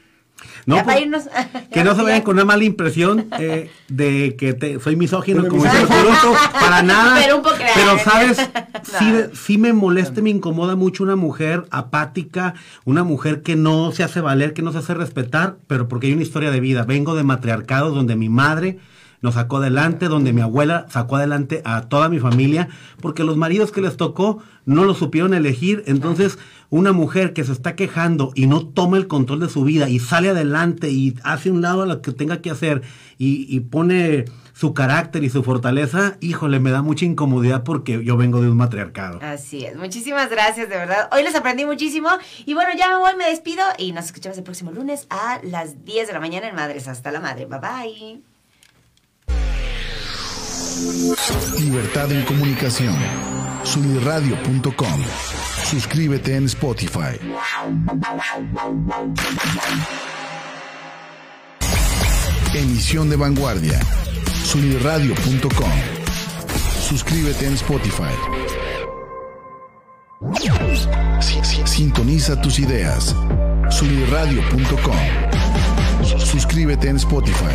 [0.66, 1.24] No, Ya pues, para irnos.
[1.72, 5.64] que no se vayan con una mala impresión eh, de que te- soy misógino, como
[5.64, 7.16] dice Arturo, para nada.
[7.22, 8.38] Pero un poco- Pero, ¿sabes?
[8.98, 9.34] Sí, No.
[9.34, 14.20] sí me molesta, me incomoda mucho una mujer apática, una mujer que no se hace
[14.20, 16.84] valer, que no se hace respetar, pero porque hay una historia de vida.
[16.84, 18.78] Vengo de matriarcado donde mi madre
[19.22, 22.68] nos sacó adelante, donde mi abuela sacó adelante a toda mi familia,
[23.00, 25.82] porque los maridos que les tocó no lo supieron elegir.
[25.86, 26.38] Entonces,
[26.70, 29.98] una mujer que se está quejando y no toma el control de su vida y
[29.98, 32.82] sale adelante y hace un lado a lo que tenga que hacer
[33.18, 34.26] y, y pone
[34.60, 38.58] su carácter y su fortaleza, híjole, me da mucha incomodidad porque yo vengo de un
[38.58, 39.18] matriarcado.
[39.22, 39.74] Así es.
[39.74, 41.08] Muchísimas gracias, de verdad.
[41.12, 42.10] Hoy les aprendí muchísimo.
[42.44, 43.64] Y bueno, ya me voy, me despido.
[43.78, 47.10] Y nos escuchamos el próximo lunes a las 10 de la mañana en Madres hasta
[47.10, 47.46] la Madre.
[47.46, 48.29] Bye bye.
[51.58, 52.96] Libertad en comunicación.
[53.64, 55.00] Sunirradio.com.
[55.70, 57.18] Suscríbete en Spotify.
[62.54, 63.80] Emisión de vanguardia.
[64.44, 65.70] Sunirradio.com.
[66.88, 68.14] Suscríbete en Spotify.
[71.20, 73.14] Si- si- Sintoniza tus ideas.
[73.70, 74.96] Sunirradio.com.
[76.18, 77.54] Suscríbete en Spotify.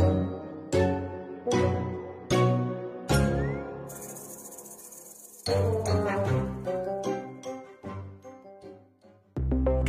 [5.45, 6.00] thank you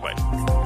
[0.00, 0.65] Bye.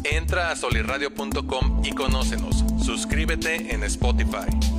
[0.11, 2.65] Entra a solirradio.com y conócenos.
[2.83, 4.70] Suscríbete en Spotify.